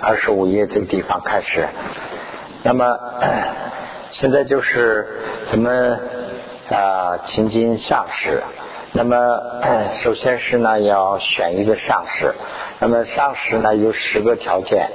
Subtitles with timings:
[0.00, 1.66] 二十五页这个地方开始。
[2.62, 2.98] 那么
[4.12, 5.06] 现在就是
[5.50, 5.70] 怎么
[6.70, 8.42] 啊情经上师。
[8.92, 9.16] 那么
[10.02, 12.34] 首先是呢要选一个上师。
[12.80, 14.88] 那么上师呢有十个条件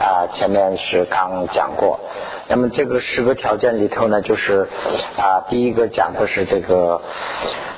[0.00, 2.00] 啊，前面是刚讲过。
[2.48, 4.68] 那么这个十个条件里头呢，就是
[5.16, 7.00] 啊第一个讲的是这个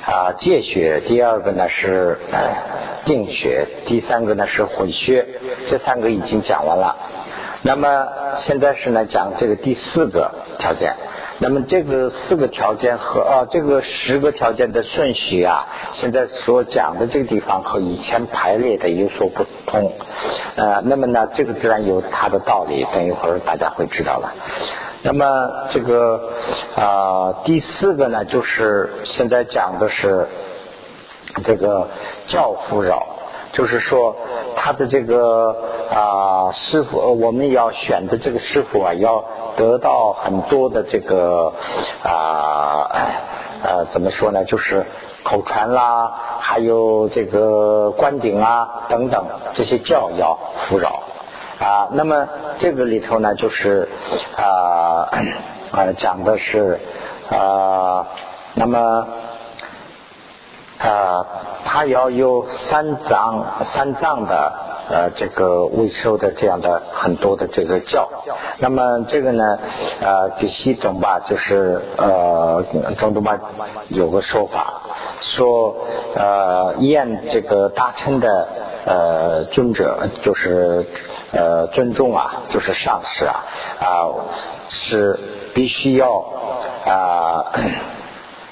[0.05, 2.39] 啊戒学，第二个呢是呃
[3.05, 5.27] 定穴，第三个呢是混穴，
[5.69, 6.95] 这三个已经讲完了。
[7.63, 8.07] 那么
[8.37, 10.93] 现在是呢讲这个第四个条件。
[11.43, 19.91] 那么这个四个条件和啊这个十个条件的顺序啊，现在所讲的这个地方和以前排列的有所不同。
[20.55, 24.33] 呃，那么呢这个自然有它的道理，等一会儿大家会知道了。
[25.01, 25.25] 那么
[25.71, 26.29] 这个
[26.75, 30.27] 啊第四个呢，就是现在讲的是
[31.43, 31.87] 这个
[32.27, 33.07] 教父扰。
[33.53, 34.15] 就是说，
[34.55, 35.53] 他的这个
[35.93, 39.25] 啊师傅，我们要选的这个师傅啊，要
[39.57, 41.51] 得到很多的这个
[42.01, 42.87] 啊
[43.61, 44.45] 呃怎么说呢？
[44.45, 44.85] 就是
[45.25, 51.03] 口传啦，还有这个观顶啊等等这些教要扶饶
[51.59, 51.89] 啊。
[51.91, 52.29] 那么
[52.59, 53.89] 这个里头呢，就是
[54.37, 55.09] 啊
[55.71, 56.79] 啊 讲的是
[57.29, 58.07] 啊
[58.53, 59.05] 那么。
[60.81, 61.25] 啊，
[61.63, 64.53] 他要有三藏三藏的
[64.89, 68.09] 呃这个未收的这样的很多的这个教，
[68.57, 69.59] 那么这个呢
[70.01, 72.65] 呃第七种吧，就是呃
[72.97, 73.39] 中东吧
[73.89, 74.81] 有个说法，
[75.19, 75.75] 说
[76.15, 78.47] 呃验这个大乘的
[78.85, 80.87] 呃尊者就是
[81.31, 83.45] 呃尊重啊，就是上师啊
[83.79, 84.09] 啊
[84.69, 85.19] 是
[85.53, 86.25] 必须要
[86.87, 87.45] 啊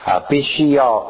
[0.06, 1.08] 啊必须要。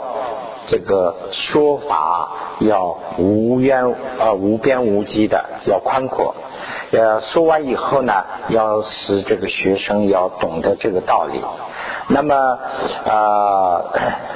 [0.69, 6.35] 这个说法要无边呃无边无际的，要宽阔。
[6.91, 8.13] 呃，说完以后呢，
[8.49, 11.41] 要使这个学生要懂得这个道理。
[12.11, 12.35] 那么
[13.05, 13.83] 啊，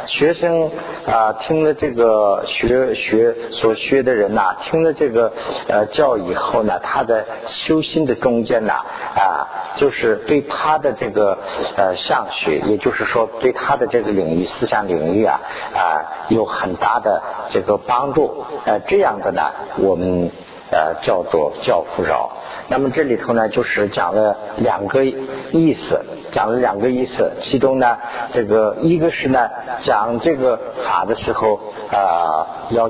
[0.06, 0.70] 学生
[1.08, 5.34] 啊听了这个学学所学的人呐，听了这个
[5.68, 8.74] 呃教以后呢，他的修心的中间呐
[9.16, 11.38] 啊，就是对他的这个
[11.76, 15.42] 呃上学，也就是说对他的这个领域思想领域啊
[15.74, 18.46] 啊有很大的这个帮助。
[18.66, 19.42] 呃，这样的呢，
[19.78, 20.30] 我们
[20.72, 22.32] 呃叫做教父饶。
[22.70, 26.00] 那么这里头呢，就是讲了两个意思，
[26.32, 27.34] 讲了两个意思。
[27.42, 27.98] 其中呢，
[28.32, 29.50] 这个一个是呢，
[29.82, 31.60] 讲这个法的时候
[31.92, 32.90] 啊，要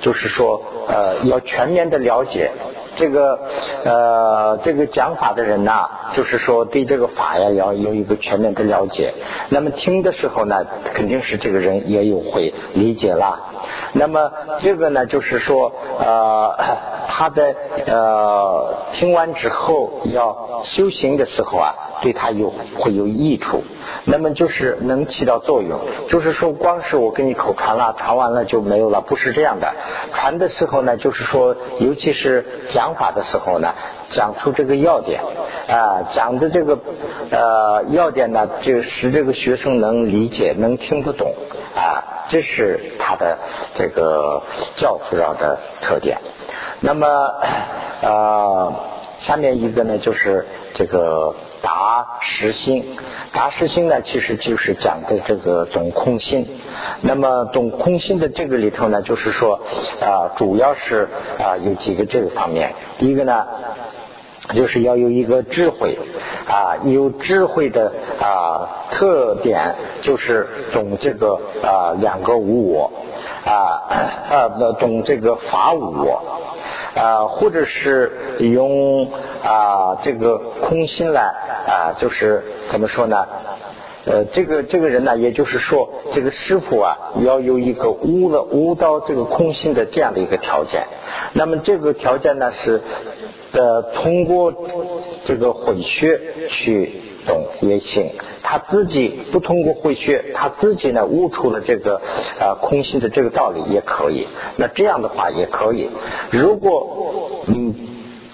[0.00, 2.50] 就是说呃，要全面的了解
[2.96, 3.38] 这个
[3.84, 9.14] 呃，这个讲法的人呐，就是说对这个法呀，要有一个全面的了解。
[9.48, 13.38] 那么听的时候呢，肯定是这个人也有会理解了。
[13.92, 16.56] 那么这个呢，就是说呃，
[17.10, 17.54] 他的
[17.86, 23.64] 呃听完之后要修行的时候啊，对他有会有益处。
[24.04, 29.74] 那么就是能起到作用，就是说光是我给你口传了，传完了就没有了，不是这样的。
[30.12, 33.74] 传的时候呢，就是说，尤其是讲法的时候呢，
[34.10, 35.22] 讲出这个要点
[35.68, 36.78] 啊，讲的这个
[37.30, 41.32] 呃要点呢，就使这个学生能理解，能听得懂
[41.74, 43.38] 啊，这是他的
[43.74, 44.42] 这个
[44.76, 46.18] 教辅上的特点。
[46.80, 47.06] 那么
[48.02, 48.72] 呃，
[49.20, 51.34] 下面一个呢，就是这个。
[51.62, 52.96] 达实心，
[53.34, 56.58] 达实心呢，其实就是讲的这个总空心。
[57.02, 59.60] 那么总空心的这个里头呢，就是说
[60.00, 61.06] 啊，主要是
[61.38, 62.72] 啊有几个这个方面。
[62.96, 63.46] 第一个呢，
[64.54, 65.98] 就是要有一个智慧
[66.48, 72.90] 啊，有智慧的啊特点就是懂这个啊两个无我
[73.44, 73.82] 啊
[74.30, 76.22] 啊懂这个法无我。
[76.92, 78.10] 啊，或者是
[78.40, 79.06] 用
[79.44, 83.28] 啊这个空心来啊，就是怎么说呢？
[84.06, 90.82] 呃，这个这个人呢，也就是说，这个师傅啊，要有一个悟了悟到这个空心的这样的一个条件。
[91.32, 92.82] 那么这个条件呢，是
[93.52, 94.52] 呃通过
[95.24, 96.92] 这个混血去
[97.26, 98.12] 懂也行。
[98.42, 102.00] 他自己不通过会学，他自己呢悟出了这个
[102.40, 104.26] 啊空性的这个道理也可以。
[104.56, 105.90] 那这样的话也可以。
[106.30, 107.74] 如果嗯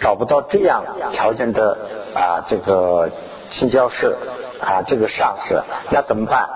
[0.01, 1.77] 找不到这样条件的
[2.15, 3.11] 啊这个
[3.51, 4.15] 新教师
[4.61, 5.61] 啊这个上师，
[5.91, 6.49] 那怎么办？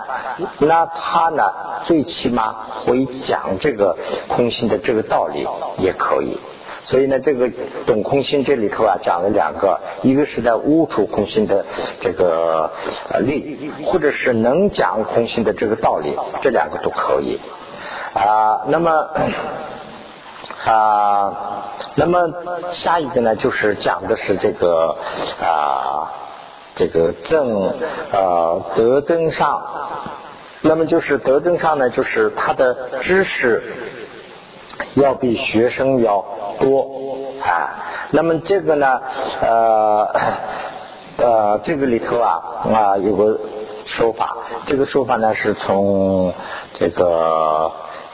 [0.58, 1.42] 那他呢
[1.86, 2.54] 最起码
[2.84, 3.96] 会讲这个
[4.28, 5.46] 空性的这个道理
[5.78, 6.38] 也可以。
[6.90, 7.48] 所以呢，这个
[7.86, 11.64] 懂空心这里头啊，讲了两个，一个是在悟出空心的
[12.00, 12.72] 这个
[13.08, 17.38] 呃力，或者是能讲空心的这个道理，这两个都可以
[18.12, 18.62] 啊。
[18.66, 18.90] 那么
[20.66, 22.28] 啊，那么
[22.72, 24.96] 下一个呢，就是讲的是这个
[25.40, 26.10] 啊，
[26.74, 27.72] 这个正
[28.10, 29.62] 呃德增上，
[30.62, 33.62] 那么就是德增上呢，就是他的知识
[34.94, 36.24] 要比学生要
[36.58, 38.08] 多啊。
[38.10, 39.00] 那么这个呢，
[39.40, 40.08] 呃
[41.18, 42.42] 呃，这个里头啊
[42.72, 43.38] 啊有个
[43.86, 46.32] 说法，这个说法呢是从
[46.74, 47.70] 这个。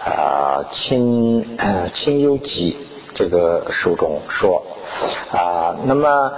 [0.07, 1.59] 啊，清
[1.93, 2.77] 清幽集
[3.17, 4.63] 这个书中说
[5.33, 6.33] 啊，那么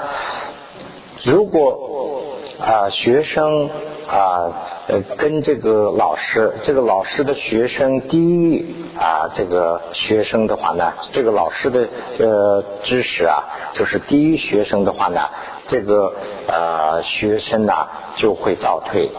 [1.22, 2.22] 如果
[2.58, 3.68] 啊学生
[4.08, 4.50] 啊
[4.88, 11.86] 呃跟这个老师，这个老师的学生低于啊这个学生的话呢，这个老师的
[12.18, 13.44] 呃知识啊
[13.74, 15.20] 就是低于学生的话呢，
[15.68, 16.12] 这个
[16.46, 17.72] 呃学生呢
[18.16, 19.10] 就会倒退。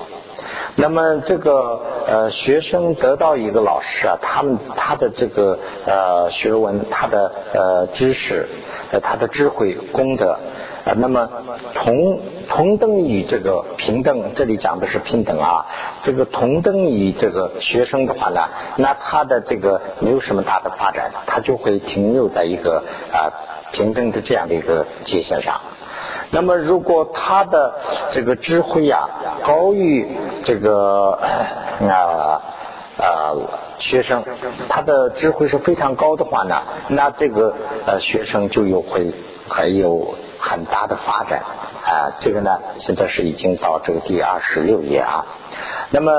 [0.76, 8.48] 那么这个呃学生得到一个老师啊，他们他的这个呃学问，他的呃知识，
[8.92, 10.40] 呃他的智慧功德，
[10.86, 11.30] 呃那么
[11.76, 15.66] 同同等于这个平等，这里讲的是平等啊，
[16.04, 18.42] 这个同等于这个学生的话呢，
[18.78, 23.32] 那他的这个没有什么大的发展，他就会停留在一个啊
[23.72, 25.60] 平等的这样的一个界限上。
[26.32, 27.74] 那么，如果他的
[28.12, 29.10] 这个智慧呀
[29.44, 30.08] 高于
[30.46, 31.18] 这个
[31.82, 32.42] 啊
[32.98, 33.34] 啊
[33.80, 34.24] 学生，
[34.70, 37.56] 他的智慧是非常高的话呢，那这个
[37.86, 39.12] 呃学生就有会
[39.48, 42.18] 还有很大的发展啊。
[42.20, 45.26] 这个呢，现在是已经到这个第二十六页啊。
[45.92, 46.12] 那么，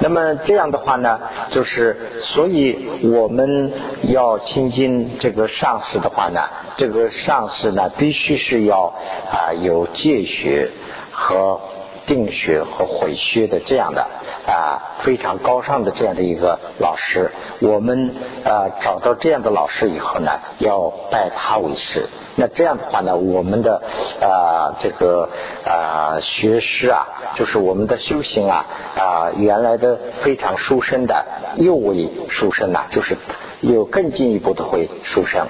[0.00, 1.20] 那么这样的话呢，
[1.50, 3.70] 就是所以我们
[4.04, 6.40] 要亲近这个上司的话呢，
[6.78, 8.94] 这个上司呢必须是要
[9.30, 10.70] 啊有戒学
[11.12, 11.60] 和
[12.08, 14.04] 定学和毁学的这样的
[14.46, 17.30] 啊非常高尚的这样的一个老师。
[17.60, 22.08] 我们啊找到这样的老师以后呢，要拜他为师。
[22.34, 23.82] 那这样的话呢，我们的
[24.20, 25.28] 啊这个
[25.64, 27.06] 啊学师啊，
[27.36, 28.66] 就是我们的修行啊
[28.96, 31.24] 啊原来的非常殊胜的，
[31.56, 33.16] 又为殊胜呐，就是
[33.60, 35.46] 又更进一步的会殊胜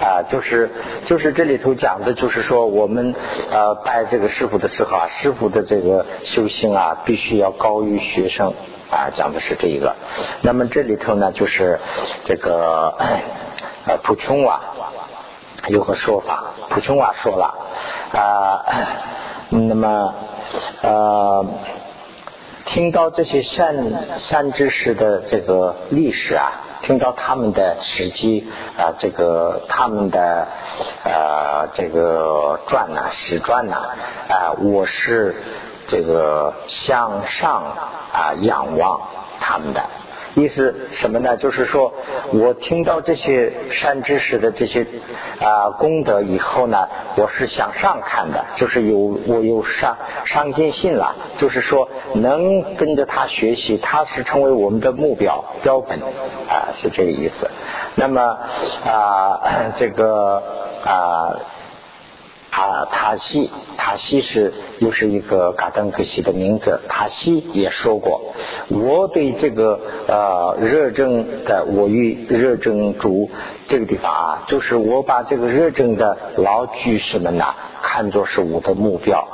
[0.00, 0.70] 啊，就是
[1.06, 3.14] 就是这里头讲的，就是说我们
[3.50, 8.52] 呃拜这个师傅的时候啊，师傅的这个修行啊，必须要高于学生
[8.90, 9.94] 啊，讲的是这一个。
[10.42, 11.78] 那么这里头呢，就是
[12.24, 12.94] 这个
[13.86, 14.60] 呃普琼瓦。
[15.68, 17.52] 有个说法，普琼瓦说了
[18.12, 18.62] 啊，
[19.48, 20.14] 那么
[20.80, 21.44] 呃，
[22.66, 26.52] 听到这些善善知识的这个历史啊，
[26.82, 28.46] 听到他们的史记
[28.76, 30.48] 啊，这个他们的
[31.04, 33.76] 呃这个传呐，史传呐
[34.28, 35.42] 啊，我是
[35.88, 37.62] 这个向上
[38.12, 39.00] 啊仰望
[39.40, 39.82] 他们的。
[40.36, 41.34] 意思什么呢？
[41.38, 41.94] 就是说
[42.34, 44.86] 我听到这些善知识的这些
[45.40, 46.86] 啊功德以后呢，
[47.16, 49.96] 我是向上看的，就是有我有上
[50.26, 55.98] 上进心了，就是说能跟着他学习，他是成为我们的目标标本
[56.50, 57.50] 啊，是这个意思。
[57.94, 58.20] 那么
[58.84, 59.40] 啊，
[59.76, 60.42] 这个
[60.84, 61.34] 啊。
[62.56, 66.80] 塔塔西，塔西是又是一个嘎登格西的名字。
[66.88, 68.32] 塔西也说过，
[68.70, 73.28] 我对这个呃热症的我与热症主
[73.68, 79.28] 这个地方啊，就是我把这个热症的老居士们呐，看作是我的目标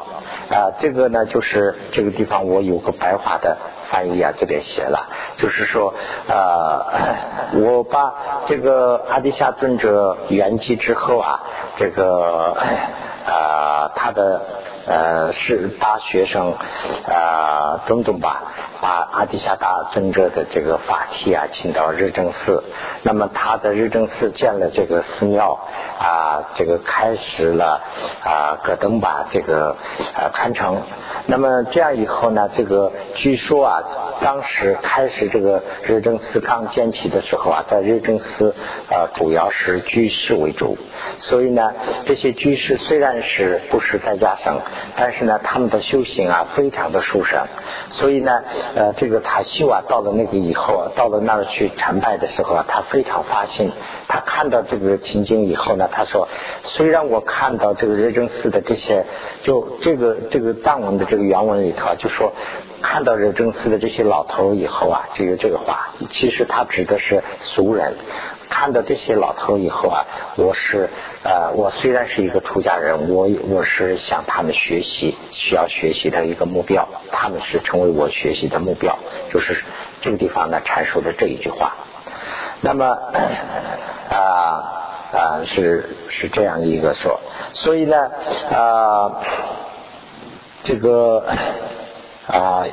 [0.51, 0.75] 啊。
[0.81, 3.57] 这个呢，就是这个地方我有个白话的
[3.93, 5.07] 翻译啊，这边写了，
[5.37, 5.93] 就是说
[6.27, 8.15] 呃，我把
[8.47, 11.41] 这个阿底夏尊者圆寂之后啊，
[11.77, 12.57] 这个。
[13.25, 14.43] 呃，他的
[14.87, 16.55] 呃是大学生
[17.09, 18.43] 啊，等等吧，
[18.81, 22.65] 把阿底夏达尊者的这个法体啊，请到日正寺。
[23.03, 25.59] 那么他在日正寺建了这个寺庙
[25.99, 27.81] 啊，这个开始了
[28.25, 29.77] 啊，戈登吧这个
[30.15, 30.83] 啊传承。
[31.27, 33.83] 那么这样以后呢，这个据说啊，
[34.21, 38.55] 当时开始这个日正寺刚建起的时候啊，在日正寺
[38.91, 40.77] 啊，主要是居士为主。
[41.19, 41.73] 所以呢，
[42.07, 44.61] 这些居士虽然是不是在家生，
[44.97, 47.41] 但是呢，他们的修行啊非常的殊胜。
[47.91, 48.43] 所以呢，
[48.75, 53.71] 呃，这个塔西瓦到了那个以后，到了那儿去参拜的时候啊，他非常发心。
[54.09, 56.29] 他看到这个情景以后呢，他说：
[56.65, 59.05] 虽然我看到这个日正寺的这些，
[59.43, 62.33] 就这个这个藏文的这个原文里头就说，
[62.81, 65.95] 看到热正寺的这些老头以后啊，就有这个话。
[66.11, 67.95] 其实他指的是俗人。
[68.53, 70.05] 看到这些老头以后啊，
[70.37, 70.91] 我是
[71.25, 78.99] 呃，我虽然是一个出家人，我我是向他们学习，需要学习的一个目标，他们是成为我学习的目标，
[79.33, 79.65] 就是
[80.03, 81.73] 这个地方呢阐述的这一句话。
[82.61, 82.85] 那么
[84.11, 84.19] 啊
[85.13, 87.21] 啊是是这样一个说，
[87.55, 87.97] 所以呢
[88.53, 89.23] 啊
[90.63, 91.25] 这个
[92.29, 92.67] 啊。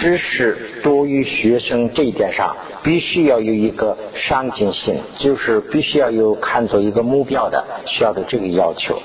[0.00, 9.02] 知识多于学生这一点上，必须要有一个上进心，就是必须要有看作一个目标的需要的这个要求。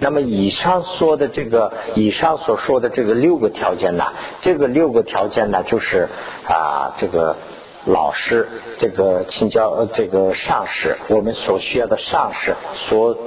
[0.00, 4.06] 那么以上说的这个，以上所说的这个六个条件呢，
[4.40, 6.08] 这个六个条件呢，就是
[6.48, 7.36] 啊，这个
[7.84, 12.54] 老师，这个请教呃这个上师，我们所需要的上师
[12.88, 13.18] 所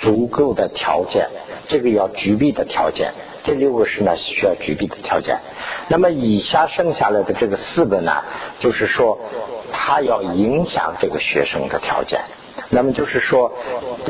[0.00, 1.28] 足够的条件，
[1.68, 3.14] 这个要具备的条件。
[3.44, 5.38] 这六个是呢需要具备的条件，
[5.88, 8.24] 那么以下剩下来的这个四个呢，
[8.58, 9.18] 就是说，
[9.72, 12.20] 他要影响这个学生的条件。
[12.70, 13.52] 那么就是说，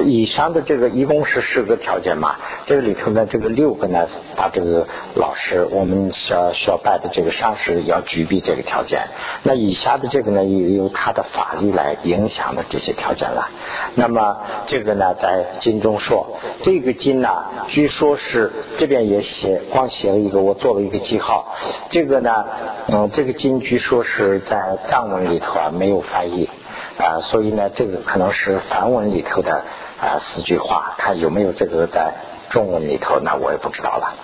[0.05, 2.37] 以上的这个一共是十个条件嘛？
[2.67, 9.09] 这个里头呢，这个六个呢，把这个老师我们需要需要拜的这个上师要具备这个条件。
[9.43, 13.49] 那以下的这个呢，也由他的法力来影响的这些条件了。
[13.95, 14.37] 那么
[14.67, 21.55] 这个呢，在经中说，这个经呢，据说是这边也写，光写了一个，我做了一个记号。
[21.91, 22.45] 这个呢，
[22.89, 26.49] 嗯，这个经据说是在藏文里头啊，没有翻译。
[26.97, 29.63] 啊，所以呢，这个可能是梵文里头的
[30.01, 32.15] 啊四句话，看有没有这个在
[32.51, 34.15] 中文里头，那我也不知道了。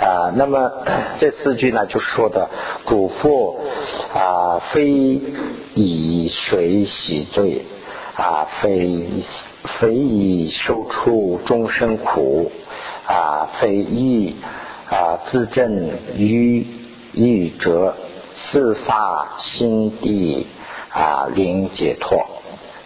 [0.00, 0.70] 啊，那么
[1.18, 2.48] 这四句呢，就说的
[2.84, 3.60] 古佛
[4.14, 5.20] 啊，非
[5.74, 7.66] 以水洗罪
[8.16, 9.08] 啊，非
[9.80, 12.52] 非以受出终身苦
[13.06, 14.36] 啊，非以
[14.88, 16.66] 啊自证于
[17.14, 17.96] 欲者
[18.34, 20.46] 四发心地。
[20.92, 22.24] 啊，灵解脱，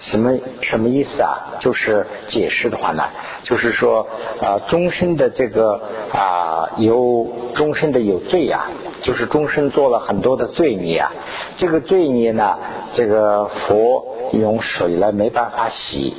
[0.01, 1.57] 什么什么意思啊？
[1.61, 3.05] 就是解释的话呢，
[3.45, 4.07] 就是说
[4.41, 5.81] 啊，终身的这个
[6.13, 8.71] 啊，有终身的有罪呀，
[9.03, 11.13] 就是终身做了很多的罪孽啊。
[11.57, 12.59] 这个罪孽呢，
[12.93, 16.15] 这个佛用水来没办法洗。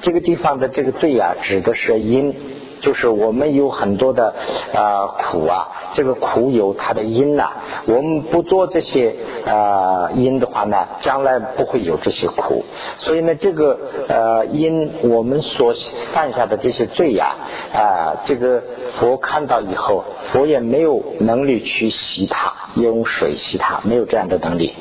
[0.00, 2.34] 这个地方的这个罪啊，指的是因。
[2.80, 4.34] 就是我们有很多的
[4.74, 7.50] 啊苦啊，这个苦有它的因呐。
[7.86, 9.14] 我们不做这些
[9.46, 12.64] 啊因的话呢，将来不会有这些苦。
[12.96, 15.72] 所以呢，这个呃因我们所
[16.12, 17.36] 犯下的这些罪呀
[17.72, 18.62] 啊，这个
[18.98, 24.74] 佛看到以后，佛也没有能力去洗它，用水洗它，没有这样的能力。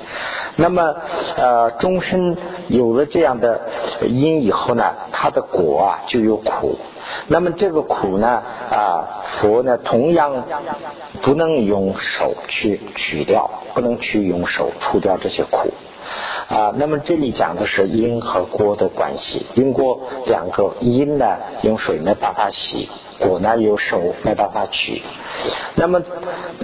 [0.56, 0.96] 那么
[1.36, 2.36] 呃，终身
[2.68, 3.62] 有了这样的
[4.02, 6.78] 因以后呢，它的果啊就有苦。
[7.28, 8.42] 那么这个苦呢
[8.72, 10.46] 啊，佛呢同样
[11.22, 15.70] 不能用手去取掉，不能去用手除掉这些苦。
[16.48, 16.74] 啊。
[16.76, 22.90] 那么这里讲的是因和果的关系，因果两个因呢用水没办法洗，
[23.20, 25.02] 果呢有手没办法取。
[25.76, 26.02] 那么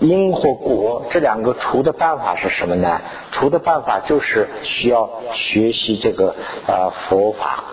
[0.02, 3.02] 因和果这两个除的办法是什么呢？
[3.32, 6.36] 除的办法就是需要学习这个
[6.68, 7.64] 啊佛法。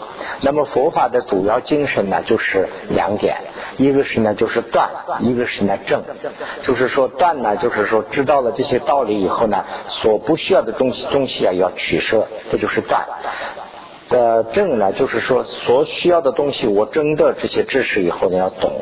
[0.42, 3.38] 那么佛法的主要精神呢，就是两点，
[3.78, 4.90] 一个是呢就是断，
[5.20, 6.02] 一个是呢正。
[6.62, 13.07] 就是说断呢，就是说知道了这些道理以后呢，所不需要的东西东西啊要取舍，这就是断。
[14.09, 18.73] 呃，正呢，就是说所需要的东西，我真的这些知识以后呢要懂。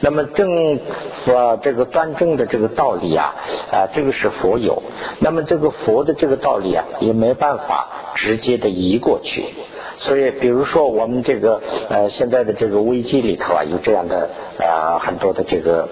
[0.00, 0.80] 那么正
[1.26, 3.32] 呃这个端正的这个道理啊，
[3.70, 4.82] 啊这个是佛有。
[5.20, 9.44] 那么这个佛的这个道理啊，也没办法直接的移过去。
[9.98, 15.88] 所以，比如说我们这个呃现在的这个危机里头啊，有这样的呃很多的这个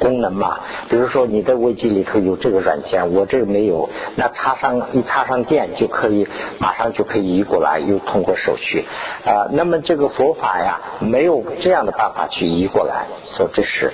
[0.00, 0.60] 功能嘛。
[0.88, 6.26] 比如说你的危机里头有这个软件，我这个没有，那插上一插上电就可以
[6.58, 8.84] 马上就可以移过来，又通过手续
[9.24, 9.48] 啊。
[9.52, 13.92] 那么这个佛法呀，没有这样的办法去移过来，说这是。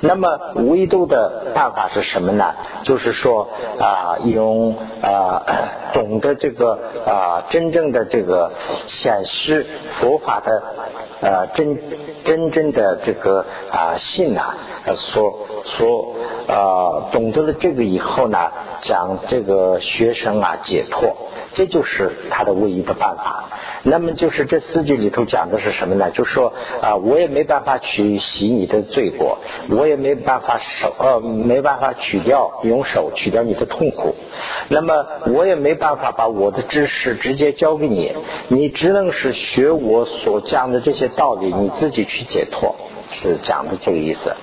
[0.00, 2.54] 那么唯独的办法是什么呢？
[2.82, 3.48] 就是说
[3.78, 5.42] 啊，用啊
[5.94, 8.52] 懂得这个啊真正的这个
[8.86, 9.66] 显示
[9.98, 10.62] 佛法的
[11.22, 11.78] 呃真
[12.24, 14.54] 真正的这个啊信呐，
[14.94, 15.33] 所
[15.76, 16.14] 说
[16.48, 18.38] 啊懂得了这个以后呢，
[18.82, 21.16] 讲这个学生啊解脱，
[21.52, 23.44] 这就是他的唯一的办法。
[23.86, 26.10] 那么就是这四句里头讲的是什么呢？
[26.10, 29.38] 就是说啊，我也没办法去洗你的罪过，
[29.70, 34.14] 我也没办法手呃没办法取掉用手取掉你的痛苦，
[34.68, 38.14] 那么我也没办法把我的知识直接交给你，
[38.48, 42.74] 你只能是学我所讲的这些道理，你自己去解脱。
[43.16, 44.34] 是讲的这个意思，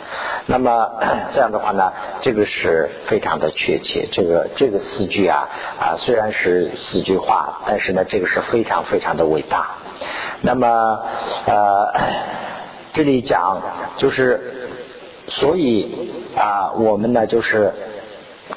[0.47, 0.91] 那么
[1.33, 4.07] 这样的话呢，这个是非常的确切。
[4.11, 5.47] 这个这个四句啊
[5.79, 9.67] 啊，虽然是四句话，但是呢，这个是非常非常的伟大。
[10.41, 10.67] 那么
[11.45, 11.93] 呃，
[12.93, 13.61] 这里讲
[13.97, 14.69] 就是，
[15.27, 17.71] 所以啊，我们呢就是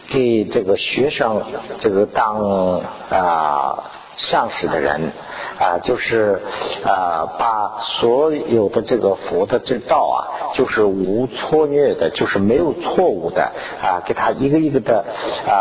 [0.09, 1.43] 给这个学生
[1.81, 3.85] 这个当啊
[4.17, 5.13] 上师的人
[5.59, 6.41] 啊，就是
[6.85, 13.43] 啊把所有的这个佛的这道啊，就是无错虐的，就是没有错误的
[13.83, 15.05] 啊，给他一个一个的
[15.47, 15.55] 啊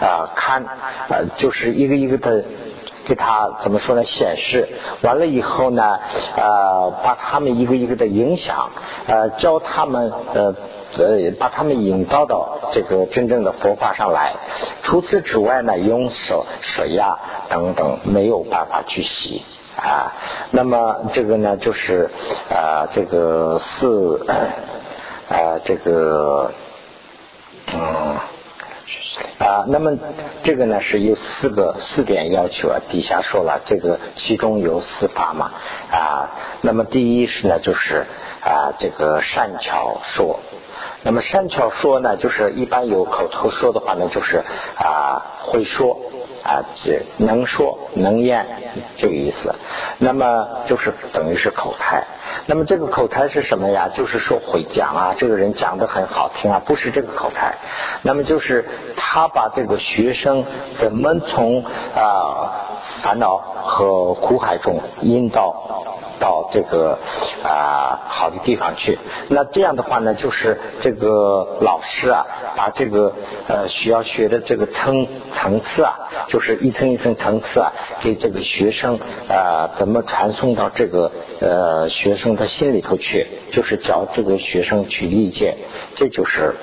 [0.00, 0.64] 啊看，
[1.08, 2.44] 呃，就是一个一个的。
[3.04, 4.04] 给他怎么说呢？
[4.04, 4.68] 显示
[5.02, 5.98] 完了以后呢，
[6.36, 8.70] 呃，把他们一个一个的影响，
[9.08, 10.54] 呃，教他们呃
[10.96, 14.34] 呃，把他们引导到这个真正的佛法上来。
[14.82, 17.18] 除此之外呢，用手水呀
[17.48, 19.42] 等等没有办法去洗
[19.76, 20.12] 啊。
[20.50, 22.10] 那么这个呢，就是
[22.50, 24.26] 啊，这个四
[25.28, 26.52] 啊，这个
[27.72, 28.16] 嗯。
[29.38, 29.98] 啊，那么
[30.44, 35.50] 这个呢是有四个四点要求啊，底下说了，这个其中有四法嘛
[35.90, 36.30] 啊。
[36.60, 38.06] 那么第一是呢，就是
[38.40, 40.38] 啊这个善巧说。
[41.02, 44.44] 那么善巧说呢，就是一般有口头说的话呢，就是
[44.76, 45.98] 啊会说。
[46.44, 48.44] 啊，这能说能言
[48.96, 49.54] 这个意思，
[49.98, 52.04] 那么就是等于是口才。
[52.46, 53.88] 那么这个口才是什么呀？
[53.94, 57.54] 就是说会讲啊，这个人讲的很好听啊，不是这个口才。
[58.02, 60.44] 那么就是他把这个学生
[60.74, 61.62] 怎么从
[61.94, 62.50] 啊
[63.04, 66.01] 烦恼和苦海中引导。
[66.18, 66.98] 到这个
[67.42, 72.26] 啊好的地方去，那这样的话呢，就是这个老师啊，
[72.56, 73.12] 把这个
[73.48, 75.94] 呃需要学的这个层层次啊，
[76.28, 85.56] 就是一层一层层次啊，给这个学生啊怎么传送到这个呃学生的心里头去，就是教这个学生去理解，
[85.96, 86.54] 这就是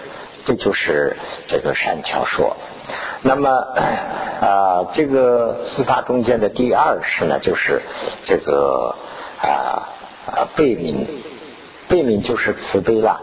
[0.45, 2.55] 这就是这个善巧说。
[3.21, 7.81] 那么啊这个司法中间的第二是呢，就是
[8.25, 8.95] 这个。
[9.41, 9.89] 啊
[10.27, 11.05] 啊，悲悯，
[11.87, 13.19] 悲悯就是慈悲了。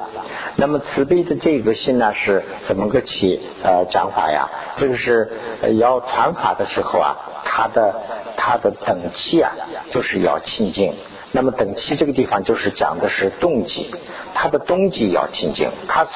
[0.57, 4.49] 那么慈悲的这个心呢，是怎么个起呃讲法呀？
[4.77, 5.31] 这个是
[5.79, 7.95] 要传法的时候啊，它的
[8.37, 9.53] 它的等气啊，
[9.91, 10.95] 就是要清净。
[11.33, 13.95] 那么等气这个地方就是讲的是动机，
[14.33, 15.69] 他的动机要清净。
[15.87, 16.07] 他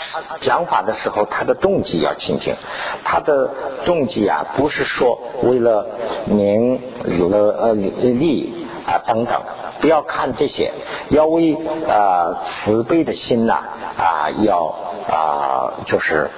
[0.40, 2.54] 讲法的时候，他的动机要清净。
[3.04, 3.50] 他的
[3.84, 5.86] 动机啊，不是说为了
[6.25, 6.80] 名
[7.19, 8.60] 有了呃利。
[8.91, 9.41] 啊，等等，
[9.81, 10.73] 不要看这些，
[11.11, 11.55] 要为
[11.89, 13.55] 啊慈悲的心呐
[13.97, 14.75] 啊，要
[15.09, 16.29] 啊就是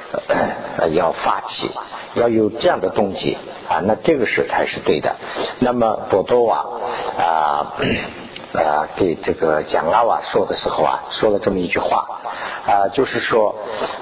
[0.93, 1.71] 要发起，
[2.15, 3.39] 要有这样的动机
[3.71, 5.17] 啊，那这个是才是对的。
[5.61, 6.67] 那么多多啊
[7.19, 7.25] 啊
[8.53, 12.21] 啊给这个蒋拉瓦说的时候啊，说了这么一句话
[12.67, 13.55] 啊，就是说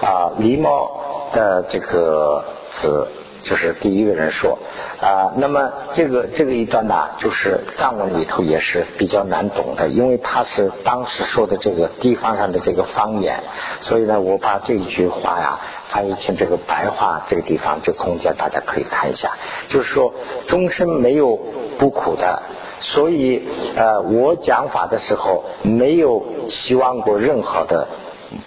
[0.02, 0.90] 啊狸猫
[1.32, 3.06] 的这个词。
[3.50, 4.60] 就是第一个人说
[5.02, 13.40] 啊，那么这个这个一段呢，就是藏文里头也是比较难懂的，因为他是当时说的这个地方上的这个方言，
[13.80, 15.58] 所以呢，我把这一句话呀
[15.88, 19.32] 翻译成这个白话，这个地方这空间大家可以看一下，
[19.68, 20.14] 就是说
[20.46, 21.36] 终身没有
[21.76, 22.42] 不苦的，
[22.78, 27.88] 所以呃，我讲法的时候没有希望过任何的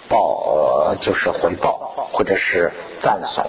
[0.08, 3.44] 报，就是回报或者是赞颂。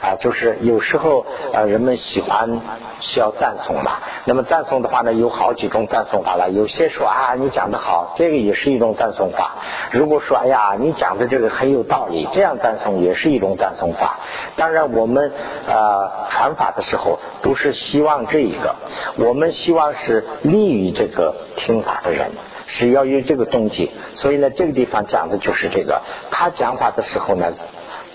[0.00, 2.60] 啊，就是有时候呃，人们喜欢
[3.00, 3.98] 需要赞颂嘛。
[4.24, 6.50] 那么赞颂的话呢，有好几种赞颂法了。
[6.50, 9.56] 有些说啊，你讲的好，这个也是一种赞颂法。
[9.90, 14.20] 如果说哎呀，你讲的这个很有道理，这样赞颂也是一种赞颂法。
[14.56, 15.32] 当然，我们
[15.66, 18.76] 呃传法的时候都是希望这一个，
[19.18, 22.30] 我们希望是利于这个听法的人，
[22.66, 23.90] 是要有这个动机。
[24.14, 26.00] 所以呢，这个地方讲的就是这个。
[26.30, 27.52] 他讲法的时候呢。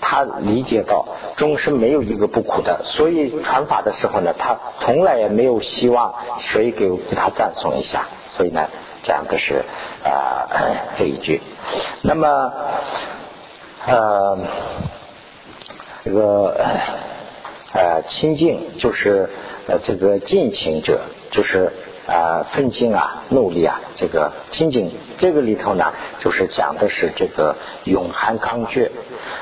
[0.00, 1.06] 他理解到
[1.36, 8.68] 终身没有一个不苦的，所以传法的时候呢，他从来也没有希望谁给给他赞颂一下，所以呢，
[9.02, 9.64] 讲的是
[10.04, 10.48] 啊
[10.96, 11.40] 这一句。
[12.02, 12.52] 那么
[13.86, 14.38] 呃
[16.04, 16.54] 这个
[17.72, 19.28] 呃清净就是
[19.66, 21.72] 呃这个尽情者，就是
[22.06, 28.90] 啊奋进啊努力啊这个清净这个里头呢，就是讲的是这个永含刚决。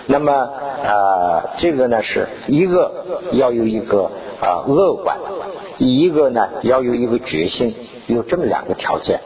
[0.06, 0.32] 那么
[0.82, 5.16] 呃，这个呢是一个要有一个啊乐观，
[5.78, 7.74] 一个呢要有一个决心，
[8.06, 9.20] 有这么两个条件。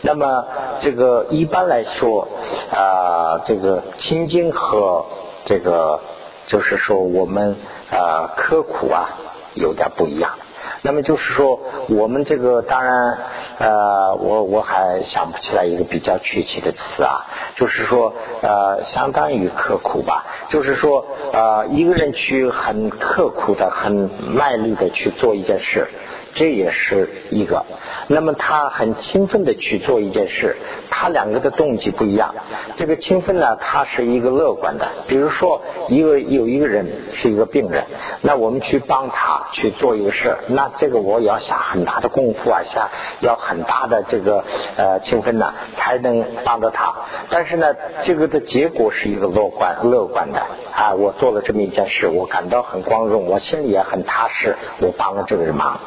[0.00, 0.44] 那么
[0.80, 2.28] 这个一般来说
[2.70, 5.06] 啊，这个清净和
[5.44, 6.00] 这个
[6.46, 7.56] 就是说我们
[7.90, 9.18] 啊刻苦啊
[9.54, 10.32] 有点不一样。
[10.82, 13.18] 那么就是说，我们这个当然，
[13.58, 18.12] 呃，我我还想不起来一个比较确切的词啊，就是说，
[18.42, 25.88] 呃，相当于刻苦吧，就是说，呃，一个人去很刻苦的、很卖力的去做一件事，
[26.34, 27.64] 这也是一个。
[28.08, 30.56] 那么他很勤奋的去做一件事，
[30.90, 32.34] 他两个的动机不一样。
[32.76, 34.88] 这个勤奋呢，他是一个乐观的。
[35.06, 37.84] 比如说，一个有一个人是一个病人，
[38.22, 42.88] 那我们去帮他去做一个事，那这个我要下很大的功夫啊，下
[43.20, 44.44] 要很大的这个
[44.76, 46.94] 呃勤奋呢，才能帮到他。
[47.30, 50.40] 但是呢，这个的结果是一个乐观乐观的
[50.72, 55.78] 啊，我做了这么一件事，我感到很光荣，我心里也很踏实，我帮了这个人忙。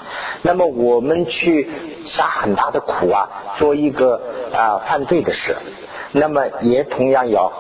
[0.43, 1.69] 那么我们去。
[2.03, 4.19] 下很大的苦啊，做一个
[4.51, 5.55] 啊犯罪的事，
[6.13, 7.51] 那么也同样要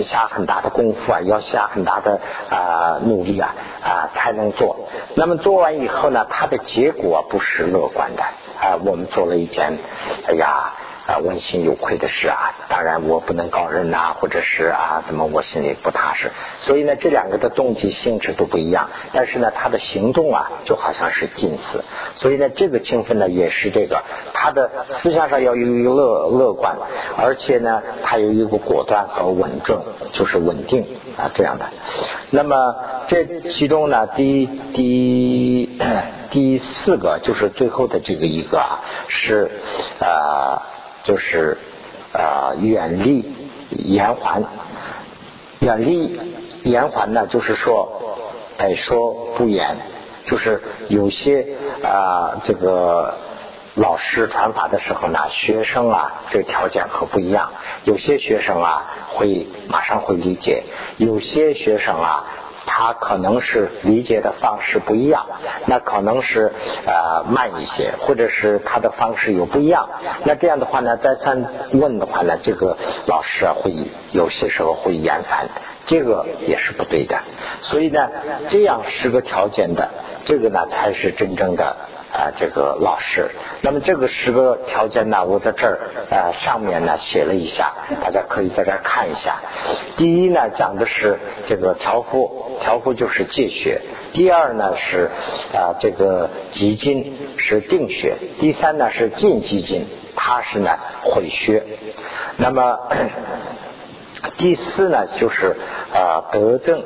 [0.00, 4.76] 下很大的功夫啊，要下很大的啊努力啊啊才能做。
[5.14, 8.76] 那么做完以后呢，它的结果不是乐观的啊。
[8.84, 9.78] 我们做了一件，
[10.26, 10.72] 哎呀。
[11.06, 16.32] 啊，问心有愧的事啊，当然我不能告人呐，或者是啊，怎么我心里不踏实？
[16.58, 21.84] 所以呢，这两个的动机性质都不一样，但是呢，他的行动啊，就好像是近似。
[22.16, 24.02] 所以呢，这个情分呢，也是这个，
[24.34, 24.68] 他的
[25.00, 26.76] 思想上要有一个乐乐观，
[27.16, 30.84] 而且呢，他有一个果断和稳重，就是稳定
[31.16, 31.66] 啊这样的。
[32.30, 32.74] 那么
[33.06, 35.78] 这其中呢，第第
[36.32, 39.50] 第四个就是最后的这个一个啊，是
[40.00, 40.62] 啊。
[41.06, 41.56] 就是
[42.12, 43.24] 啊，远离
[43.70, 44.42] 延缓，
[45.60, 46.20] 远离
[46.64, 48.18] 延缓呢，就是说，
[48.58, 49.76] 哎，说不严，
[50.24, 51.46] 就是有些
[51.84, 53.14] 啊，这个
[53.76, 57.52] 老师传法的时候呢，学生啊，这条件可不一样，
[57.84, 60.64] 有些学生啊，会马上会理解，
[60.96, 62.24] 有些学生啊。
[62.78, 65.24] 他可能是理解的方式不一样，
[65.64, 66.52] 那可能是
[66.86, 69.88] 呃慢一些，或者是他的方式有不一样。
[70.26, 73.72] 那这样的话呢，再三问的话呢，这个老师啊会
[74.12, 75.48] 有些时候会厌烦，
[75.86, 77.18] 这个也是不对的。
[77.62, 78.10] 所以呢，
[78.50, 79.88] 这样十个条件的，
[80.26, 81.74] 这个呢才是真正的。
[82.16, 85.78] 啊，这个老师，那么这个十个条件呢，我在这儿
[86.10, 89.36] 啊上面呢写了一下，大家可以在这儿看一下。
[89.98, 93.82] 第一呢，讲的是这个调肤，调肤就是戒血；
[94.14, 95.10] 第二呢是
[95.52, 100.70] 啊这个极金是定血；第三呢是禁极金，它是呢
[101.02, 101.62] 毁血。
[102.38, 102.78] 那么。
[104.38, 105.56] 第四呢，就是
[105.94, 106.80] 啊德政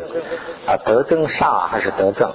[0.67, 2.33] 啊德政上还是德政？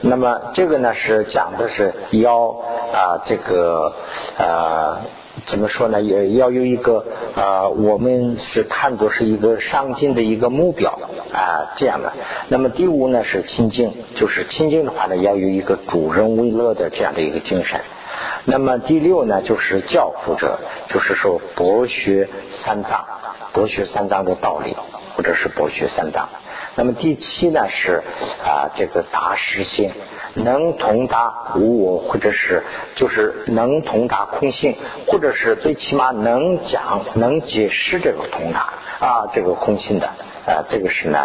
[0.00, 2.48] 那么这个呢是讲的是要
[2.92, 3.92] 啊这个
[4.38, 5.00] 啊
[5.46, 6.00] 怎么说呢？
[6.00, 10.98] 也要有一个啊我们是看作是一个上进的一个目标
[11.32, 12.12] 啊这样的。
[12.48, 17.80] 那么第五呢是清净，就是清净的话呢要有一个助人为乐的这样的一个精神。
[18.46, 23.04] 那么第六呢就是教父者，就是说博学三藏。
[23.52, 24.76] 博学三藏的道理，
[25.16, 26.28] 或者是博学三藏。
[26.74, 28.02] 那么第七呢是
[28.44, 29.92] 啊这个达实性，
[30.34, 32.64] 能通达无我，或者是
[32.96, 34.76] 就是能通达空性，
[35.06, 41.20] 或者是最起码能讲能解释这个通达啊这个空性的啊这个是呢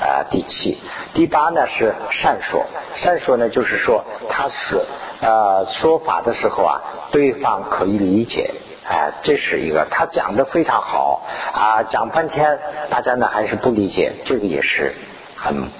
[0.00, 0.78] 啊第七。
[1.12, 4.80] 第八呢是善说，善说呢就是说他是
[5.20, 8.50] 呃说法的时候啊对方可以理解。
[8.86, 11.22] 哎，这是一个，他讲的非常好
[11.54, 12.58] 啊，讲半天，
[12.90, 14.94] 大家呢还是不理解，这个也是
[15.36, 15.70] 很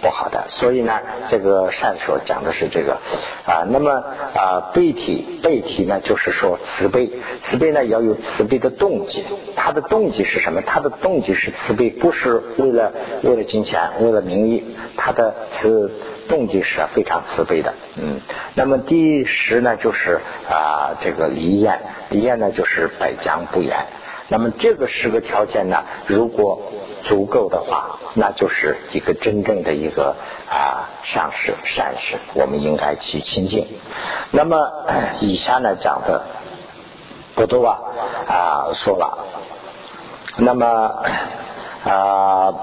[0.00, 0.44] 不好的。
[0.48, 2.98] 所以呢，这个善说讲的是这个
[3.46, 7.10] 啊，那么啊，背体背体呢，就是说慈悲，
[7.44, 9.24] 慈悲呢要有慈悲的动机，
[9.56, 10.62] 他的动机是什么？
[10.62, 14.64] 他的动机是慈悲，不是为了为了金钱，为了名誉，
[14.96, 15.90] 他的慈。
[16.26, 18.18] 动机是非常慈悲的，嗯，
[18.54, 21.78] 那么第十呢，就是啊，这个离厌，
[22.08, 23.76] 离厌呢就是百讲不言。
[24.28, 26.62] 那么这个十个条件呢，如果
[27.04, 30.16] 足够的话，那就是一个真正的一个
[30.50, 33.66] 啊善事善事，我们应该去亲近。
[34.32, 34.56] 那么
[35.20, 36.22] 以下呢讲的
[37.34, 37.78] 不多啊
[38.26, 39.18] 啊说了，
[40.38, 40.66] 那么
[41.84, 42.54] 啊。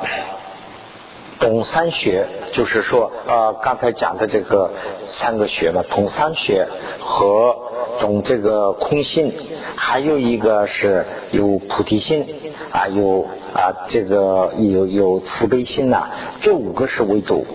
[1.41, 4.69] 懂三学就是说，呃，刚才讲的这个
[5.07, 6.67] 三个学嘛，懂三学
[6.99, 7.57] 和
[7.99, 9.33] 懂这个空性，
[9.75, 12.25] 还有一个是有菩提心
[12.71, 16.09] 啊，有啊这个有有慈悲心呐，
[16.41, 17.45] 这五个是为主。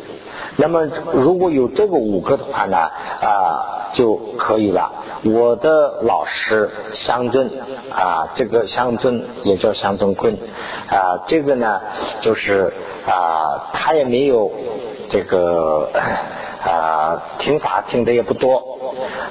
[0.57, 4.91] 那么如果有这个五个的话呢，啊就可以了。
[5.25, 7.51] 我的老师乡镇
[7.91, 10.37] 啊，这个香尊也叫香尊坤
[10.89, 11.81] 啊，这个呢
[12.21, 12.73] 就是
[13.07, 14.53] 啊，他也没有
[15.09, 15.89] 这个
[16.65, 18.79] 啊听法听的也不多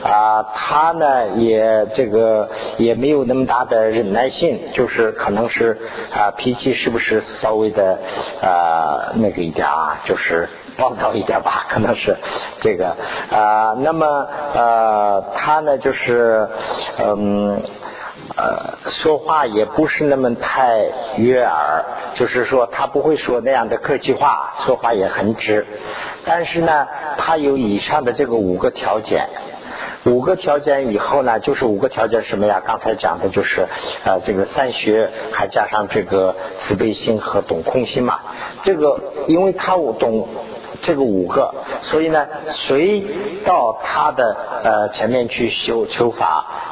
[0.04, 5.78] 啊，他呢也这个也没有那么大的忍耐性，就是可能是
[6.14, 7.98] 啊脾气是不是稍微的
[8.42, 12.16] 啊那个一点啊，就是暴躁一点吧，可能是
[12.62, 12.96] 这个
[13.32, 13.76] 啊。
[13.80, 16.48] 那么呃，他呢就是
[17.00, 17.62] 嗯。
[18.36, 20.84] 呃，说话也不是那么太
[21.18, 21.86] 悦耳，
[22.16, 25.66] 就是说他不会说那样的客气话，说话也很直。
[26.26, 29.30] 但是呢，他有以上的这个五个条件，
[30.06, 32.62] 五个条件以后呢，就是五个条件什么呀？
[32.66, 33.68] 刚才讲的就是
[34.04, 38.20] 呃，这个三学还加上这个慈悲心和懂空心嘛。
[38.64, 40.28] 这个因为他懂
[40.82, 42.28] 这个五个，所以呢，
[42.68, 43.06] 谁
[43.46, 46.72] 到他的呃前面去修求法。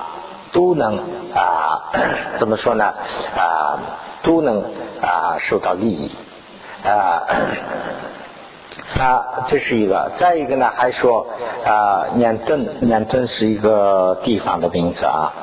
[0.54, 0.98] 都能
[1.36, 1.92] 啊，
[2.38, 2.94] 怎么说呢？
[3.36, 3.78] 啊，
[4.24, 4.62] 都能
[5.02, 6.16] 啊受到利益
[6.86, 7.24] 啊。
[8.98, 10.12] 啊，这是一个。
[10.18, 11.28] 再一个呢，还说
[11.66, 15.34] 啊，念顿，念顿是一个地方的名字啊。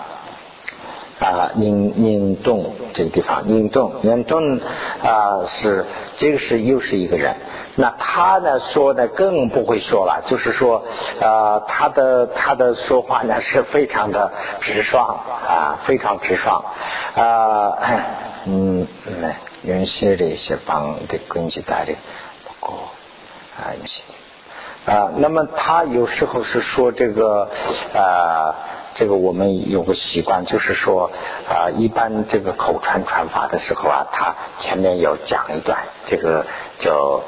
[1.20, 4.58] 啊，宁宁洞这个地方，宁洞，宁洞
[5.02, 5.84] 啊，是
[6.16, 7.36] 这个是又是一个人。
[7.76, 10.82] 那他呢说的更不会说了，就是说
[11.20, 16.64] 啊，他的他的说话呢是非常的直爽啊，非常直爽
[17.14, 17.78] 啊，
[18.46, 18.86] 嗯，
[19.62, 21.92] 原先的一些帮的根基带的
[22.46, 22.72] 不够
[23.58, 24.02] 啊一些
[24.90, 27.46] 啊，那么他有时候是说这个
[27.94, 28.54] 啊。
[28.94, 31.10] 这个我们有个习惯，就是说
[31.48, 36.44] 啊，一般这个口传传法的时候啊，他前面要讲一段，这个
[36.78, 37.22] 叫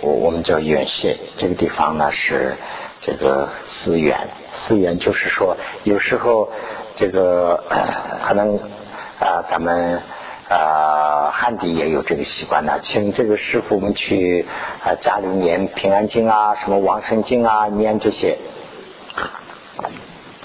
[0.00, 2.56] 我我们叫远谢，这个地方呢是
[3.00, 6.50] 这个思远，思远就是说有时候
[6.96, 7.64] 这个
[8.28, 8.56] 可能
[9.18, 10.02] 啊，咱们
[10.48, 14.46] 啊汉地也有这个习惯呢，请这个师傅们去
[14.84, 18.36] 啊家里念平安经啊，什么王生经啊，念这些。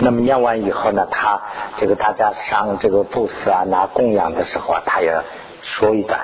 [0.03, 1.41] 那么念完以后呢，他
[1.77, 5.21] 这个大家上这个布施啊、拿供养的时候啊，他也
[5.61, 6.19] 说一段。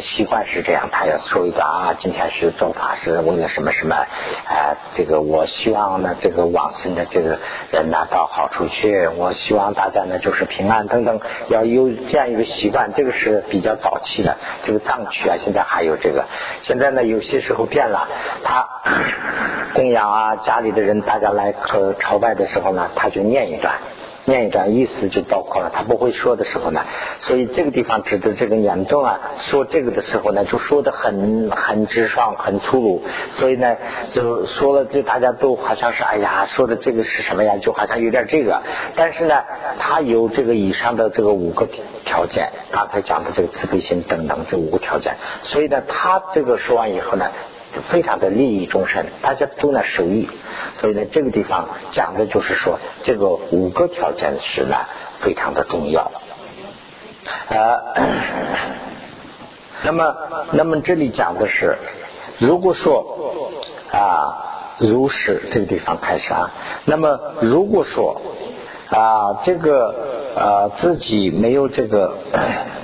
[0.00, 4.76] 习惯是这样，他要说一个啊，今天是做法是为了什么什么啊？
[4.94, 7.38] 这个我希望呢，这个往生的这个
[7.70, 12.92] 人拿到好处去，我希望大家呢就是平安等等，要有这样一个习惯。
[12.94, 16.24] 这个是比较早期的，这个藏区啊，现在还有这个。
[16.62, 18.08] 现在呢，有些时候变了，
[18.44, 18.68] 他
[19.74, 23.74] 供养啊，家里的人大家来和朝拜的时候呢，他就念一段。
[24.24, 26.84] 念一段意思就包括了，他不会说的时候呢，
[27.20, 33.76] 所以这个地方指的这个严重啊，说这个的时候呢，就说的很很直爽，很粗鲁，所以呢，
[34.12, 37.56] 就说了，就大家都好像是哎呀，说的这个是什么呀？
[37.60, 38.62] 就好像有点这个，
[38.94, 39.42] 但是呢，
[39.78, 41.66] 他有这个以上的这个五个
[42.04, 47.26] 条件，刚才讲的这个慈悲心等等这五个条件，所以呢，他这个说完以后呢。
[47.88, 50.28] 非常的利益众生，大家都能受益，
[50.76, 54.76] 所以呢，这个地方讲的就是说，这个五个条件是呢
[55.20, 56.10] 非常的重要。
[57.48, 57.80] 呃，
[59.84, 60.16] 那么，
[60.52, 61.78] 那么这里讲的是，
[62.38, 63.50] 如果说
[63.90, 66.50] 啊，如是这个地方开始啊，
[66.84, 68.20] 那么如果说
[68.90, 69.94] 啊，这个
[70.36, 72.16] 啊自己没有这个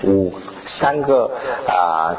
[0.04, 0.32] 五
[0.64, 1.30] 三个
[1.66, 2.16] 啊。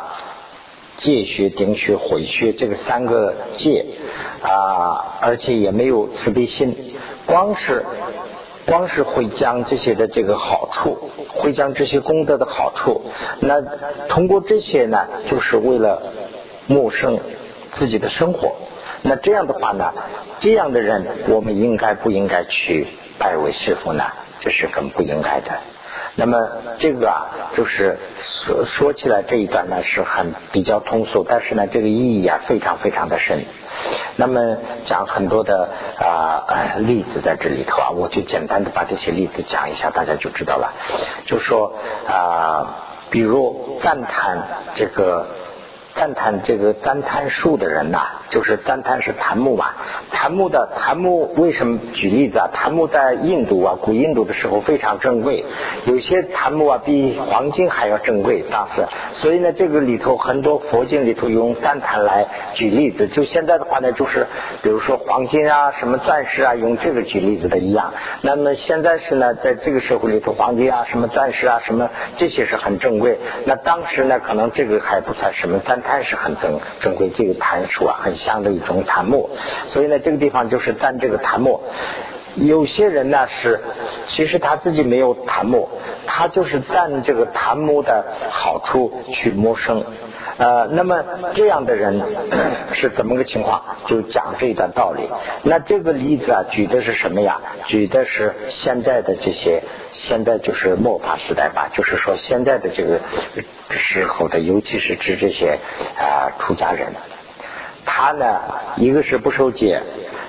[1.00, 3.86] 戒学、顶学、毁学这个三个戒
[4.44, 6.94] 啊，而且也没有慈悲心，
[7.26, 7.84] 光是
[8.66, 13.02] 光是会将这些的这个好处，会将这些功德的好处，
[13.40, 13.62] 那
[14.08, 16.02] 通过这些呢，就是为了
[16.68, 17.18] 谋生
[17.72, 18.56] 自己的生活。
[19.02, 19.94] 那这样的话呢，
[20.42, 22.86] 这样的人，我们应该不应该去
[23.18, 24.04] 拜为师傅呢？
[24.42, 25.52] 这是更不应该的。
[26.20, 26.48] 那么
[26.80, 27.98] 这个啊，就是
[28.46, 33.46] 说说起来这一段呢是很比较通俗，但是呢这个意义啊非常非常的深。
[34.18, 40.74] 那么讲很多的啊例子在这里头啊，我就简单的把这些例子讲一下，大家就知道了。
[41.26, 41.74] 就说
[42.08, 42.76] 啊，
[43.10, 44.44] 比如赞叹
[44.76, 45.26] 这个。
[45.96, 49.66] 赞叹这个赞叹树的人呐，就是赞叹是檀木嘛。
[50.12, 51.80] 檀木的檀木为什么？
[51.94, 55.44] 举例子啊，檀木在印度啊，古印度的时候非常珍贵，
[55.86, 58.44] 有些檀木啊比黄金还要珍贵。
[58.52, 63.08] 当时，所以呢，这个里头很多佛经里头用赞叹来举例子。
[63.08, 64.28] 就现在的话呢，就是
[64.62, 67.94] 比如说黄金啊、什么钻石啊，用这个举例子的一样。
[68.22, 73.18] 那么现在是呢，在这个社会里头，黄金啊、什么钻石啊、什么这些是很珍贵。
[73.46, 75.80] 那当时呢，可能这个还不算什么赞。
[75.82, 79.30] 檀是很珍珍贵，这个檀树啊，很香的一种檀木，
[79.68, 81.62] 所以呢，这个地方就是占这个檀木。
[82.36, 83.60] 有些人呢是，
[84.08, 85.68] 其实他自己没有檀木，
[86.06, 89.84] 他就是占这个檀木的好处去谋生。
[90.38, 91.04] 呃，那么
[91.34, 92.02] 这样的人
[92.74, 93.62] 是怎么个情况？
[93.88, 95.10] 就讲这一段道理。
[95.44, 97.42] 那这个例子啊，举的是什么呀？
[97.66, 103.00] 举的是现在的这些，现在就是末法时代吧，就是说现在的这个
[103.72, 105.58] 时候的，尤其是指这些
[105.98, 106.94] 啊出家人，
[107.92, 108.40] 他呢，
[108.78, 109.82] 一个是不受戒，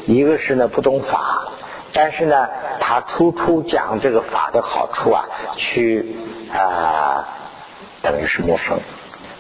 [0.07, 1.49] 一个是呢不懂法，
[1.92, 2.49] 但是呢，
[2.81, 6.16] 他处处讲这个法的好处啊，去
[6.55, 7.29] 啊，
[8.01, 8.79] 等于是陌生。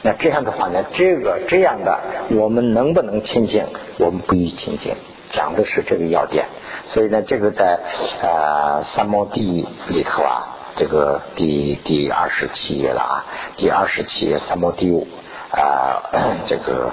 [0.02, 1.98] 那这样的话呢，这个这样的，
[2.30, 3.64] 我们能不能亲近？
[3.98, 4.94] 我们不予亲近，
[5.30, 6.44] 讲的是这个要点。
[6.84, 7.80] 所以呢，这个在
[8.20, 10.44] 呃三摩地里头啊，
[10.76, 13.24] 这个第第二十七页了啊，
[13.56, 15.08] 第二十七页三摩地五
[15.52, 16.02] 啊，
[16.46, 16.92] 这个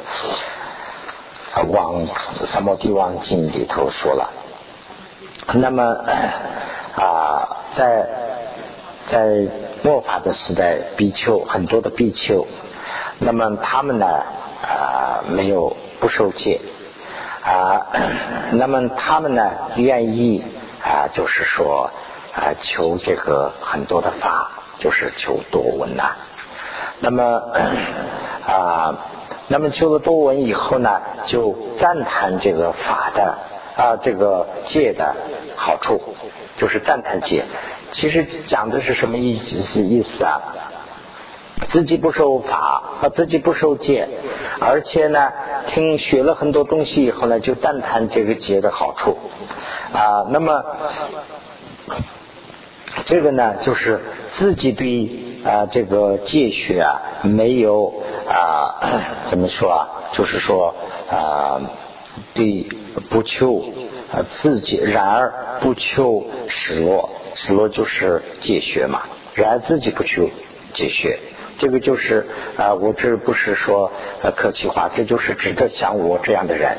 [1.64, 2.08] 往
[2.46, 4.30] 三摩地王经里头说了。
[5.54, 5.84] 那么
[6.96, 8.08] 啊，在
[9.06, 9.48] 在
[9.84, 12.46] 末法的时代，比丘很多的比丘。
[13.20, 16.62] 那么他们呢啊没有不受戒
[17.44, 17.88] 啊，
[18.52, 20.44] 那么他们呢愿意
[20.84, 21.90] 啊就是说
[22.36, 26.12] 啊求这个很多的法，就是求多闻呐。
[27.00, 27.24] 那么
[28.48, 28.96] 啊，
[29.50, 33.38] 那么求了多闻以后呢，就赞叹这个法的
[33.78, 35.16] 啊这个戒的
[35.56, 36.02] 好处，
[36.58, 37.46] 就是赞叹戒。
[37.92, 40.42] 其实讲的是什么意思意思啊？
[41.70, 44.08] 自己不受法，啊，自己不受戒，
[44.60, 45.32] 而且呢，
[45.68, 49.18] 听学了很多东西以后呢，就赞叹这个戒的好处
[49.94, 50.28] 啊。
[50.30, 50.64] 那么
[53.06, 54.00] 这个呢，就是
[54.34, 54.88] 自己对
[55.46, 57.94] 啊这个戒学啊没有
[58.28, 58.76] 啊
[59.26, 59.88] 怎么说啊？
[60.14, 60.74] 就是说
[61.10, 61.62] 啊
[62.34, 62.66] 对
[63.10, 63.64] 不求
[64.12, 69.02] 啊自己，然而不求失落，失落就是戒学嘛。
[69.36, 70.30] 然而自己不求
[70.74, 71.20] 戒学。
[71.60, 73.92] 这个就是啊，我这不是说
[74.36, 76.78] 客气话，这就是指的像我这样的人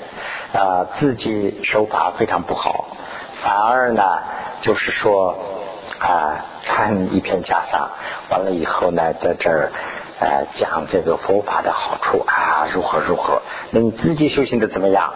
[0.53, 2.97] 啊，自己手法非常不好，
[3.43, 4.03] 反而呢，
[4.61, 5.37] 就是说
[5.99, 7.89] 啊，穿一片袈裟，
[8.31, 9.73] 完了以后呢，在这儿
[10.21, 15.15] 呃讲这个佛法的好处啊，如何如何，那你自己修行的怎么样？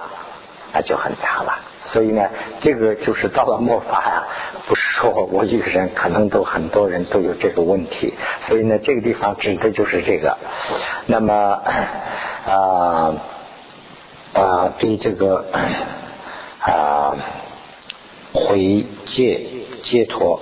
[0.73, 1.53] 那就很差了。
[1.83, 4.25] 所以呢，这个就是到了末法呀，
[4.67, 8.15] 不是说我一个人，可能都很多人都有这个问题。
[8.49, 10.39] 所以呢，这个地方指的就是这个。
[11.05, 11.35] 那么
[12.47, 13.15] 啊
[14.33, 15.45] 啊，对这个
[16.61, 17.15] 啊
[18.33, 19.47] 回解
[19.83, 20.41] 解脱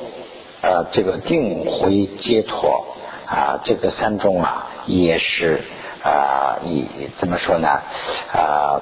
[0.62, 2.84] 呃，这个定回解脱
[3.26, 5.62] 啊，这个三种啊，也是
[6.02, 7.68] 啊，以怎么说呢
[8.32, 8.80] 啊？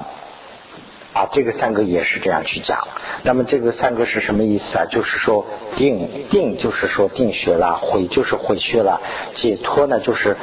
[1.15, 2.87] 啊，这个三个也是这样去讲。
[3.23, 4.85] 那么这个三个是什么意思啊？
[4.87, 9.01] 就是说定定就是说定学了，毁就是毁学了，
[9.37, 10.37] 解脱呢就是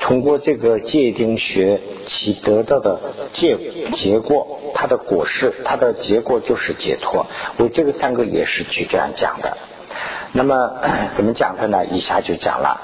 [0.00, 2.98] 通过这个界定学其得到的
[3.34, 3.58] 结
[3.94, 7.26] 结果，它的果实，它的结果就是解脱。
[7.58, 9.56] 我这个三个也是去这样讲的。
[10.32, 10.72] 那么
[11.16, 11.84] 怎么讲的呢？
[11.86, 12.80] 以下就讲了。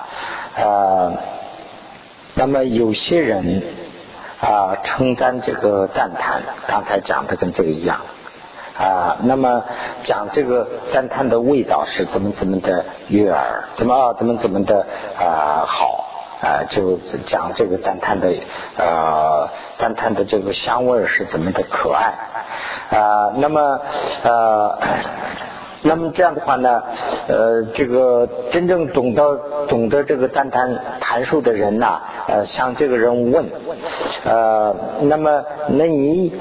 [0.57, 1.13] 呃，
[2.35, 3.63] 那么有些人。
[4.41, 8.03] 啊，称赞这个赞叹，刚才讲的跟这个一样
[8.79, 9.17] 啊。
[9.25, 9.65] 那么
[10.05, 14.87] 讲这个赞叹的味道是怎么怎么的悦耳，怎么怎么怎么的
[15.19, 16.05] 啊好
[16.41, 18.33] 啊，就讲这个赞叹的
[18.77, 22.15] 呃赞叹的这个香味是怎么的可爱
[22.97, 23.33] 啊。
[23.39, 23.81] 那么
[24.23, 24.79] 呃。
[25.83, 26.83] 那么这样的话呢，
[27.29, 33.47] 呃，这个真正懂得懂得这个赞叹谈术的人呐，呃，向这个人问，
[34.25, 36.33] 呃，那么那你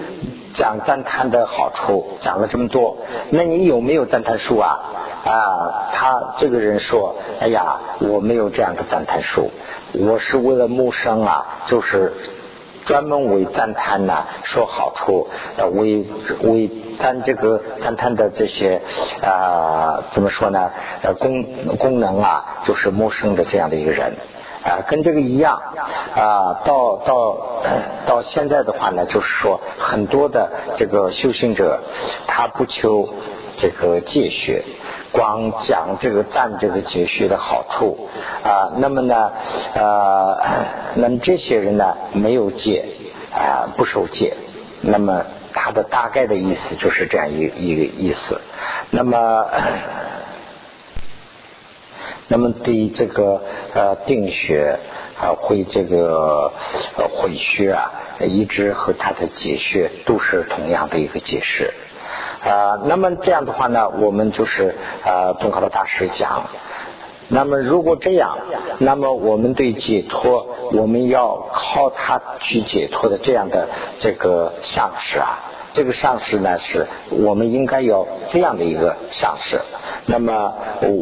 [0.56, 2.98] 讲赞叹的好处讲了这么多，
[3.30, 4.80] 那你有没有赞叹术啊？
[5.24, 9.52] 啊，他这个人说，哎呀，我没有这样的赞叹术，
[9.94, 12.12] 我是为了谋生啊，就是。
[12.88, 16.06] 专门为赞叹呢说好处，呃，为
[16.42, 18.82] 为赞这个赞叹的这些
[19.22, 20.72] 啊，怎么说呢？
[21.04, 21.44] 呃，功
[21.78, 24.14] 功能啊，就是陌生的这样的一个人
[24.64, 25.62] 啊，跟这个一样
[26.16, 26.62] 啊。
[26.66, 27.38] 到到
[28.08, 31.82] 到现在的话呢，就是说很多的这个修行者，
[32.26, 33.10] 他不求
[33.58, 34.64] 这个戒学。
[35.18, 38.08] 光讲这个赞这个节学的好处
[38.44, 39.32] 啊，那么呢，
[39.74, 40.38] 呃，
[40.94, 42.86] 那么这些人呢没有戒
[43.34, 44.36] 啊，不受戒，
[44.82, 45.26] 那么
[45.56, 48.40] 他的大概的意思就是这样一一个意思。
[48.92, 49.46] 那么，
[52.28, 53.42] 那么对于这个
[53.74, 54.78] 呃定学
[55.20, 56.54] 啊，会这个
[56.96, 61.74] 呃会学啊，一直和他的解学都是同样的一个解释。
[62.48, 66.44] 啊，那么这样的话呢，我们就是啊，宗考的大师讲。
[67.30, 68.38] 那么如果这样，
[68.78, 73.68] 那么我们对解脱，我们要靠他去解脱的这样的
[74.00, 75.40] 这个上师啊，
[75.74, 79.60] 这个上师呢，是我们应该有这样的一个上师。
[80.06, 80.54] 那么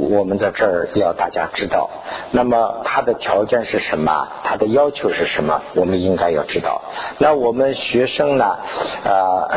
[0.09, 1.91] 我们在这儿要大家知道，
[2.31, 4.27] 那么他的条件是什么？
[4.43, 5.61] 他的要求是什么？
[5.75, 6.81] 我们应该要知道。
[7.19, 8.45] 那我们学生呢？
[9.03, 9.47] 啊。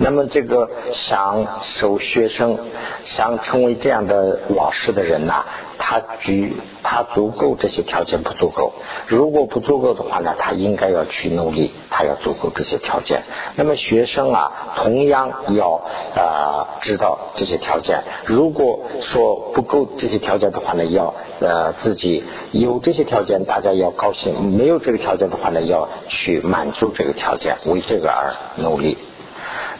[0.00, 2.56] 那么这个想收学生，
[3.02, 5.44] 想成为这样的老师的人呐，
[5.76, 8.72] 他具他足够这些条件不足够？
[9.08, 13.22] 如果不足够的话呢，他应该要去努力，他要足够这些条件。
[13.56, 15.82] 那么学生啊，同样要
[16.14, 18.04] 啊知道这些条件。
[18.24, 22.22] 如果说不够这些条件的话呢，要呃自己
[22.52, 28.96] 有这些条件，大家要高兴；没有这个条件的话呢，要去满足这个条件，为这个而努力。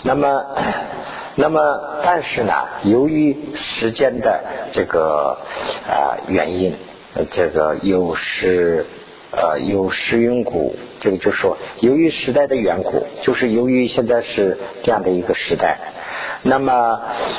[0.03, 0.45] 那么，
[1.37, 1.61] 那么，
[2.05, 2.53] 但是呢，
[2.85, 4.41] 由于时间的
[4.73, 5.39] 这个
[5.89, 6.75] 啊原因，
[7.31, 8.87] 这个有时
[9.33, 15.79] 呃有时缘故，这个就说由于时代的缘故，就是由于现在是这样的一个时代，
[16.43, 16.73] 那么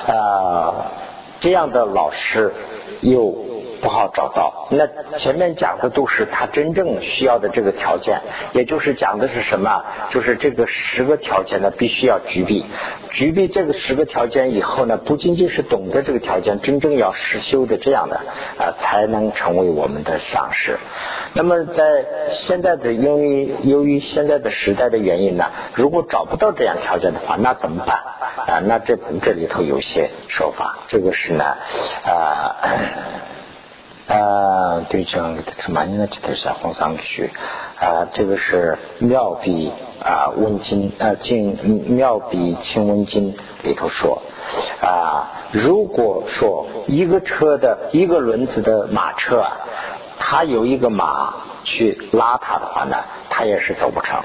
[0.07, 0.91] 啊
[1.39, 2.53] 这样的老师
[3.01, 3.47] 又。
[3.82, 4.67] 不好找到。
[4.71, 8.21] 那前面讲的都是他真正需要的这个条件，
[8.53, 9.84] 也就是讲的是什么？
[10.11, 12.63] 就是这个十个条件呢，必须要具备。
[13.11, 18.17] 具备这个十个条件以后呢，不仅仅是懂得这个条件，真正要实修的这样的
[18.57, 20.77] 啊，才能成为我们的上师。
[21.34, 22.05] 那么在
[22.47, 27.97] 现在的因为由于现在的时代的原因呢，如果找不到这样条件的话，那怎么办
[28.47, 28.59] 啊？
[28.65, 31.43] 那这这里头有些说法，这个是呢
[32.05, 32.55] 啊。
[34.10, 37.30] 啊，对，这样他蛮呢，这都是红上去
[37.80, 38.07] 啊。
[38.12, 39.72] 这个是妙笔
[40.03, 41.55] 啊，温经啊，经
[41.95, 44.24] 妙笔清温经里头说
[44.82, 49.57] 啊，如果说一个车的一个轮子的马车啊，
[50.18, 52.97] 它有一个马去拉它的话呢，
[53.30, 54.20] 它也是走不成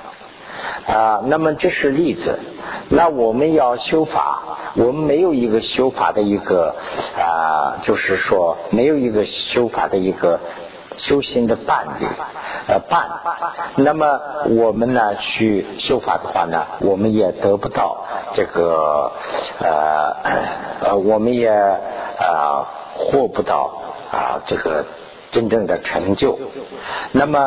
[0.87, 1.21] 啊。
[1.27, 2.39] 那么这是例子。
[2.91, 4.43] 那我们要修法，
[4.77, 6.75] 我们没有一个修法的一个
[7.17, 10.39] 啊，就是说没有一个修法的一个
[10.99, 12.07] 修行的伴侣
[12.69, 13.09] 呃伴。
[13.77, 14.21] 那么
[14.51, 18.05] 我们呢去修法的话呢，我们也得不到
[18.35, 19.13] 这个
[19.61, 20.17] 呃
[20.83, 23.71] 呃，我们也啊获不到
[24.13, 24.85] 啊这个。
[25.35, 26.39] 真正的成就，
[27.11, 27.41] 那么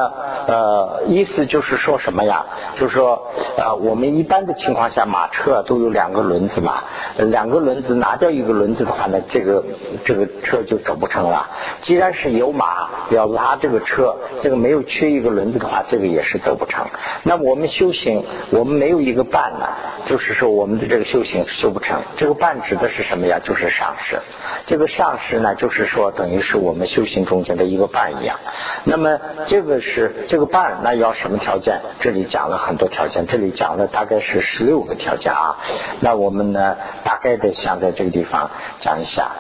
[0.45, 2.45] 呃，意思就是说什么呀？
[2.75, 6.83] 就是说呃，我们一般的情况下，马车都有两个轮子嘛，
[7.15, 9.63] 两个轮子拿掉一个轮子的话呢，这个
[10.03, 11.47] 这个车就走不成了。
[11.83, 16.87] 既然是有马要拉这个车，这个没有缺一个轮子的话，这个也是走不成。
[17.23, 19.65] 那我们修行，我们没有一个伴呢，
[20.07, 22.01] 就是说我们的这个修行修不成。
[22.17, 23.39] 这个伴指的是什么呀？
[23.41, 24.19] 就是上师。
[24.65, 27.76] 这个上师呢，就是说等于是我们修行中间的一。
[27.77, 28.39] 一个伴一样，
[28.85, 31.79] 那么这个是这个伴，那要什么条件？
[31.99, 35.57] 这里讲了很多条件，这里讲了大概是十六个条件啊。
[35.99, 38.49] 那我们呢，大概的想在这个地方
[38.79, 39.31] 讲一下。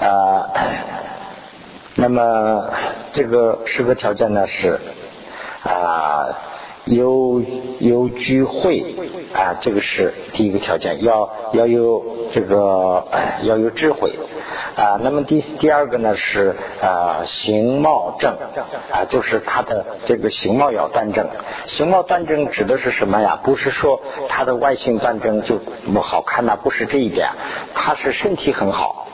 [0.00, 0.48] 呃，
[1.96, 2.70] 那么
[3.12, 4.80] 这个十个条件呢是
[5.62, 6.28] 啊，
[6.84, 7.42] 有
[7.80, 8.94] 有聚会
[9.32, 13.06] 啊，这个是第一个条件，要要有这个
[13.42, 14.12] 要有智慧。
[14.76, 18.32] 啊，那么第第二个呢是啊形貌正
[18.90, 21.26] 啊，就是他的这个形貌要端正。
[21.66, 23.38] 形貌端正指的是什么呀？
[23.42, 25.58] 不是说他的外形端正就
[25.92, 27.28] 不好看呐，不是这一点，
[27.74, 29.06] 他是身体很好。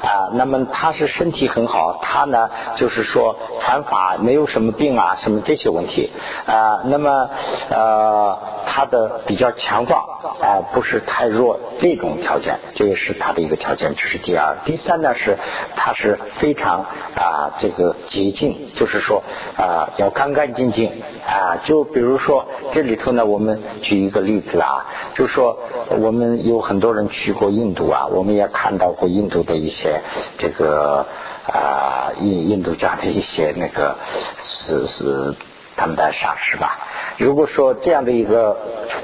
[0.00, 6.10] 啊，那么他是身体很好，他呢就是说传法没有什么病啊，什么这些问题
[6.46, 7.30] 啊，那么
[7.70, 10.00] 呃他的比较强壮
[10.40, 14.56] 啊，不是太弱，这种条件，这也是他的一个条件，这是第二。
[14.64, 15.36] 第三呢是
[15.74, 16.86] 他是非常
[17.16, 19.24] 啊这个洁净，就是说
[19.56, 20.92] 啊要干干净净
[21.26, 25.58] 啊，就比如说这里头呢，我们举一个例子啊，就说
[26.00, 29.87] 我们有很多人去过印度啊，我们也看到过印度的一些。
[30.38, 31.06] 这个
[31.46, 33.96] 啊，印印度教的一些那个
[34.38, 35.34] 是是
[35.76, 36.78] 他们的赏识吧。
[37.18, 38.56] 如果说这样的一个，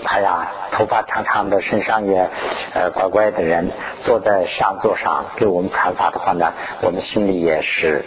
[0.04, 2.30] 哎呀，头发长长的，身上也
[2.72, 3.72] 呃乖乖的人，
[4.04, 6.52] 坐在上座上给我们传法的话呢，
[6.82, 8.04] 我们心里也是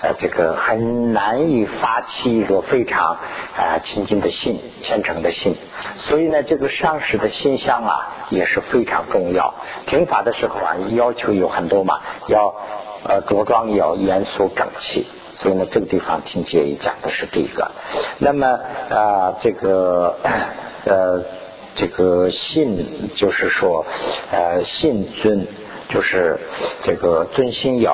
[0.00, 3.18] 呃这个很难以发起一个非常
[3.54, 5.54] 啊亲近的心、虔诚的心。
[5.96, 9.52] 所以呢，这个上师的心相啊也是非常重要。
[9.86, 12.54] 听法的时候啊，要求有很多嘛，要
[13.04, 15.06] 呃着装要严肃整齐。
[15.42, 17.72] 所以呢，这个地方听建议讲的是这个。
[18.18, 18.46] 那么
[18.90, 20.16] 啊，这个
[20.84, 21.24] 呃
[21.74, 23.84] 这个信就是说
[24.30, 25.48] 呃信尊
[25.88, 26.38] 就是
[26.84, 27.92] 这个尊心要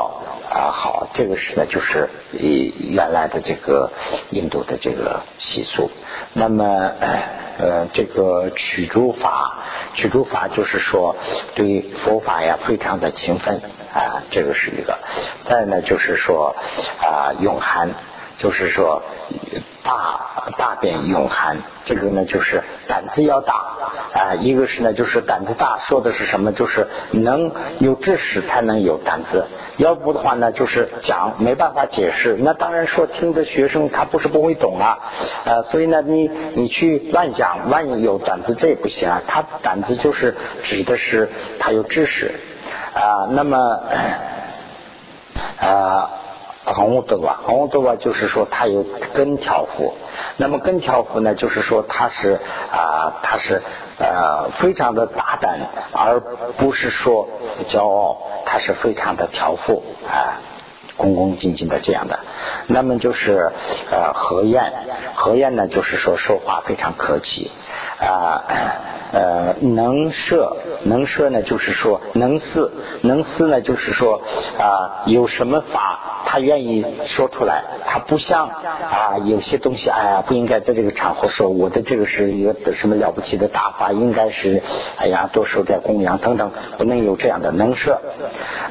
[0.50, 3.90] 啊好，这个是呢就是以原来的这个
[4.30, 5.90] 印度的这个习俗。
[6.34, 6.64] 那么
[7.58, 9.58] 呃这个取诸法，
[9.94, 11.16] 取诸法就是说
[11.54, 13.60] 对佛法呀非常的勤奋
[13.92, 14.98] 啊，这个是一个。
[15.48, 16.54] 再呢就是说
[17.00, 17.90] 啊永寒。
[18.38, 19.02] 就是说，
[19.82, 20.20] 大
[20.56, 23.52] 大便永寒，这个呢就是胆子要大
[24.14, 24.34] 啊。
[24.34, 26.52] 一个是呢，就是胆子大，说的是什么？
[26.52, 29.44] 就是能有知识才能有胆子，
[29.76, 32.36] 要不的话呢，就是讲没办法解释。
[32.38, 34.98] 那当然说听的学生他不是不会懂啊，
[35.44, 39.20] 呃，所以呢，你你去乱讲，万一有胆子这也不行啊。
[39.26, 41.28] 他胆子就是指的是
[41.58, 42.32] 他有知识
[42.94, 43.58] 啊，那么
[45.58, 46.10] 啊。
[46.78, 49.92] 红乌多瓦，红乌多瓦就是说他有根条幅，
[50.36, 52.38] 那么根条幅呢，就是说他是
[52.70, 53.60] 啊，他是
[53.98, 55.58] 呃非常的大胆，
[55.92, 56.20] 而
[56.56, 57.28] 不是说
[57.68, 60.38] 骄傲，他是非常的条幅啊，
[60.98, 62.18] 恭恭敬敬的这样的。
[62.66, 63.50] 那么就是
[63.90, 64.70] 呃何晏，
[65.14, 67.50] 何晏呢，就是说说话非常客气
[67.98, 68.44] 啊。
[69.10, 72.70] 呃，能摄能摄呢，就是说能思
[73.00, 74.20] 能思呢，就是说
[74.58, 84.62] 啊，有什么法他愿意说出来，他不像啊有些东西，哎呀，不应该在这个场合说，我的这个是一个什么了不起的大法，应该是
[84.98, 87.98] 哎呀多受点供养等等，不能有这样的能摄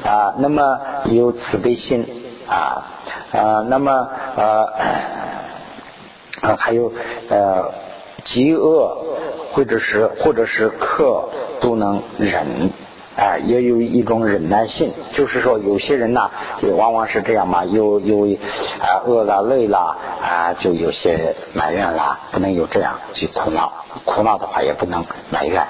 [0.04, 0.36] 啊。
[0.38, 2.17] 那么有慈悲心
[2.48, 2.84] 啊
[3.32, 4.72] 啊，那么呃
[6.42, 6.92] 啊还有
[7.30, 7.70] 呃
[8.24, 9.04] 饥饿。
[9.50, 11.24] 或者是或者是渴
[11.60, 12.70] 都能忍，
[13.16, 14.92] 哎，也有一种忍耐性。
[15.14, 16.30] 就是说，有些人呢，
[16.60, 18.36] 就往往是这样嘛，有有
[18.78, 23.72] 啊饿了累了啊，就有些埋怨了，不能有这样去苦恼。
[24.04, 25.66] 苦恼的话也不能埋怨。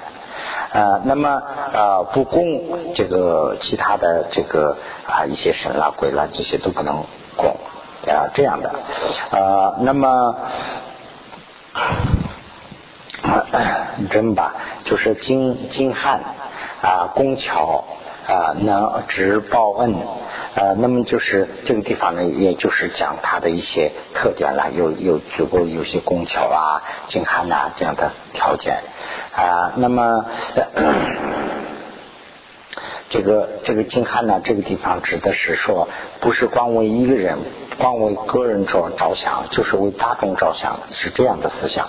[0.73, 7.05] 啊，那么啊不供这个其他的这个啊一些神啦鬼啦这些都不能
[7.37, 7.57] 供
[8.07, 8.71] 啊这样的。
[9.31, 10.35] 啊，那么。
[14.11, 14.55] 真吧，
[14.85, 16.21] 就是金金汉
[16.81, 17.85] 啊，工巧
[18.27, 19.95] 啊，能直报恩
[20.59, 20.75] 呃。
[20.75, 28.81] 那么就是这个地方呢，也就是讲它的一些特点了，有有足够有些工巧啊、精悍呐这样的条件
[29.35, 29.73] 啊。
[29.77, 30.25] 那么
[33.11, 35.89] 这个这个精悍呢，这个地方指的是说，
[36.21, 37.39] 不是光为一个人。
[37.79, 41.87] 光为个人着着想，就是为大众着想，是这样的思想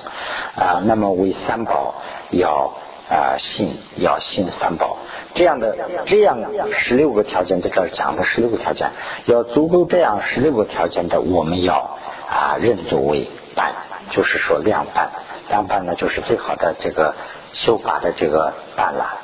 [0.55, 0.83] 啊。
[0.85, 1.95] 那么为三宝
[2.29, 2.71] 要
[3.09, 4.97] 啊信，要信三宝，
[5.33, 6.37] 这样的这样
[6.71, 8.91] 十六个条件在这儿讲的十六个条件，
[9.25, 11.97] 要足够这样十六个条件的，我们要
[12.29, 13.73] 啊认作为伴，
[14.11, 15.09] 就是说量伴，
[15.49, 17.15] 量伴呢就是最好的这个
[17.53, 19.17] 修法的这个伴了。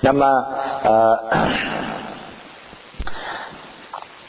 [0.00, 0.26] 那么
[0.84, 1.18] 呃。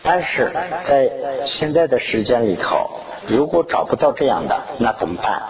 [0.04, 0.52] 但是
[0.86, 1.12] 在
[1.46, 2.90] 现在的时间里头，
[3.28, 5.44] 如果找不到这样的，那怎么办？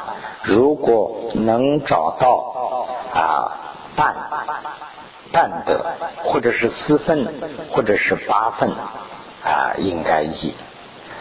[0.43, 3.51] 如果能找到啊
[3.95, 4.15] 半
[5.31, 5.85] 半的，
[6.23, 7.33] 或者是四分，
[7.71, 8.69] 或者是八分
[9.43, 10.53] 啊，应该一。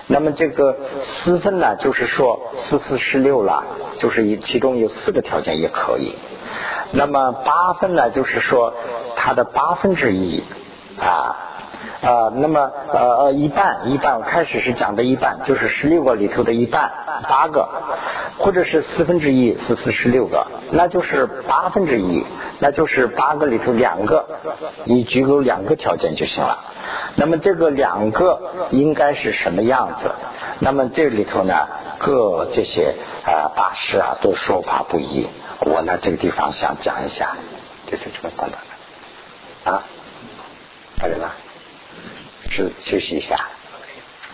[0.06, 3.64] 那么这个四分呢，就是说四四十六了，
[3.98, 6.16] 就是一其中有四个条件也可以。
[6.92, 8.74] 那么八分呢，就是说
[9.16, 10.42] 它的八分之一
[11.00, 11.36] 啊。
[12.02, 16.90] 啊，那么呃呃一半一半，开始是讲的一半，就是十六个里头的一半，
[17.28, 17.68] 八个，
[18.40, 22.24] 或者是四分之一，是四十六个，那就是八分之一，
[22.58, 24.26] 那就是八个里头两个，
[24.84, 26.58] 你举够两个条件就行了。
[27.16, 30.10] 那么这个两个应该是什么样子？
[30.58, 31.68] 那么这里头呢，
[31.98, 35.28] 各这些啊大师啊都说法不一。
[35.60, 37.36] 我呢这个地方想讲一下，
[37.86, 38.56] 就是这么短的
[39.70, 39.82] 啊，
[40.98, 41.36] 好了吧？
[42.50, 43.36] 是休息一下，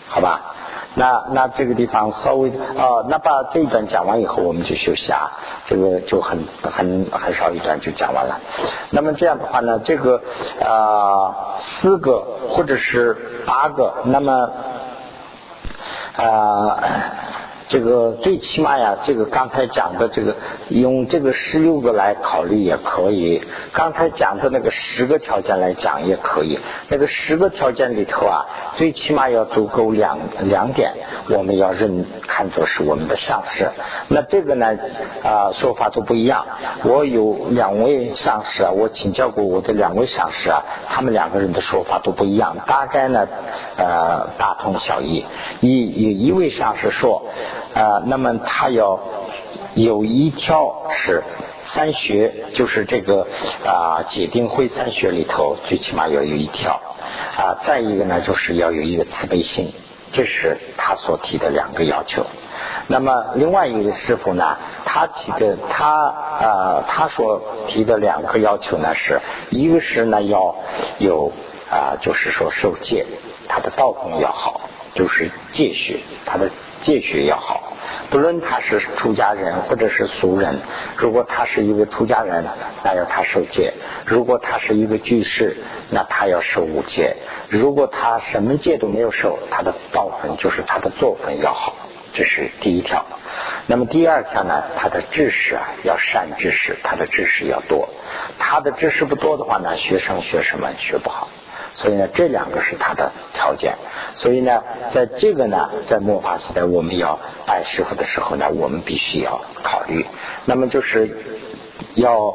[0.08, 0.54] 好吧？
[0.96, 5.30] 那那这个地方稍微啊，那把这一段讲完以后，我们就休息啊。
[5.66, 8.40] 这个就很很很少一段就讲完了。
[8.90, 10.20] 那么这样的话呢，这个
[10.64, 13.16] 啊四个或者是
[13.46, 14.50] 八个，那么
[16.16, 16.78] 啊。
[17.68, 20.36] 这个最起码呀，这个刚才讲的这个，
[20.68, 23.42] 用这个十六个来考虑也可以。
[23.72, 26.60] 刚才讲的那个十个条件来讲也可以。
[26.88, 28.46] 那个十个条件里头啊，
[28.76, 30.92] 最起码要足够两两点，
[31.28, 33.68] 我们要认看作是我们的上师。
[34.08, 34.78] 那这个呢
[35.24, 36.46] 啊说法都不一样。
[36.84, 43.26] 我有两位上师啊，我请教过我的两位上师啊，他们两个人的说法都不一样，大概呢
[43.76, 45.24] 呃大同小异。
[45.60, 47.24] 一有一位上师说。
[47.76, 48.98] 啊，那么他要
[49.74, 51.22] 有一条是
[51.74, 53.26] 三学就是这个
[53.66, 56.80] 啊解定慧三学里头，最起码要有一条
[57.36, 59.74] 啊，再一个呢，就是要有一个慈悲心，
[60.12, 62.24] 这是他所提的两个要求。
[62.86, 64.56] 那么另外一个师傅呢，
[64.86, 69.20] 他提的他啊他所提的两个要求呢，是
[69.50, 70.54] 一个是呢要
[70.96, 71.30] 有
[71.70, 73.04] 啊，就是说受戒，
[73.48, 74.62] 他的道功要好，
[74.96, 76.50] 就是戒学，他的
[76.82, 77.74] 戒学要好。
[78.10, 80.60] 不论他是出家人或者是俗人，
[80.96, 82.44] 如果他是一个出家人，
[82.82, 83.72] 那要他受戒；
[84.04, 85.56] 如果他是一个居士，
[85.90, 87.14] 那他要受五戒；
[87.48, 91.74] 如果他什么戒都没有受，他的道分就是他的作风要好，
[92.14, 93.04] 这是第一条。
[93.66, 97.88] 那么第二条呢，他的知识啊要善知识，他的知识要多。
[98.38, 101.28] 他的知识不多的话呢，学生学什么学不好。
[101.76, 103.74] 所以呢，这两个是他的条件。
[104.16, 104.62] 所以呢，
[104.92, 110.04] 在这个呢，在末法时代，我们要拜师傅的时候呢，我们必须要考虑。
[110.46, 111.16] 那么就是
[111.94, 112.34] 要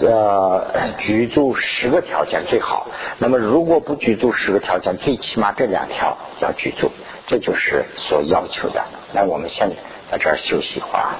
[0.00, 2.88] 呃居住十个条件最好。
[3.18, 6.90] 那么如果不居住十个条件，最起码这两条要居住，
[7.26, 8.82] 这就是所要求的。
[9.12, 9.70] 那我们先
[10.10, 11.16] 在这儿休息一会儿。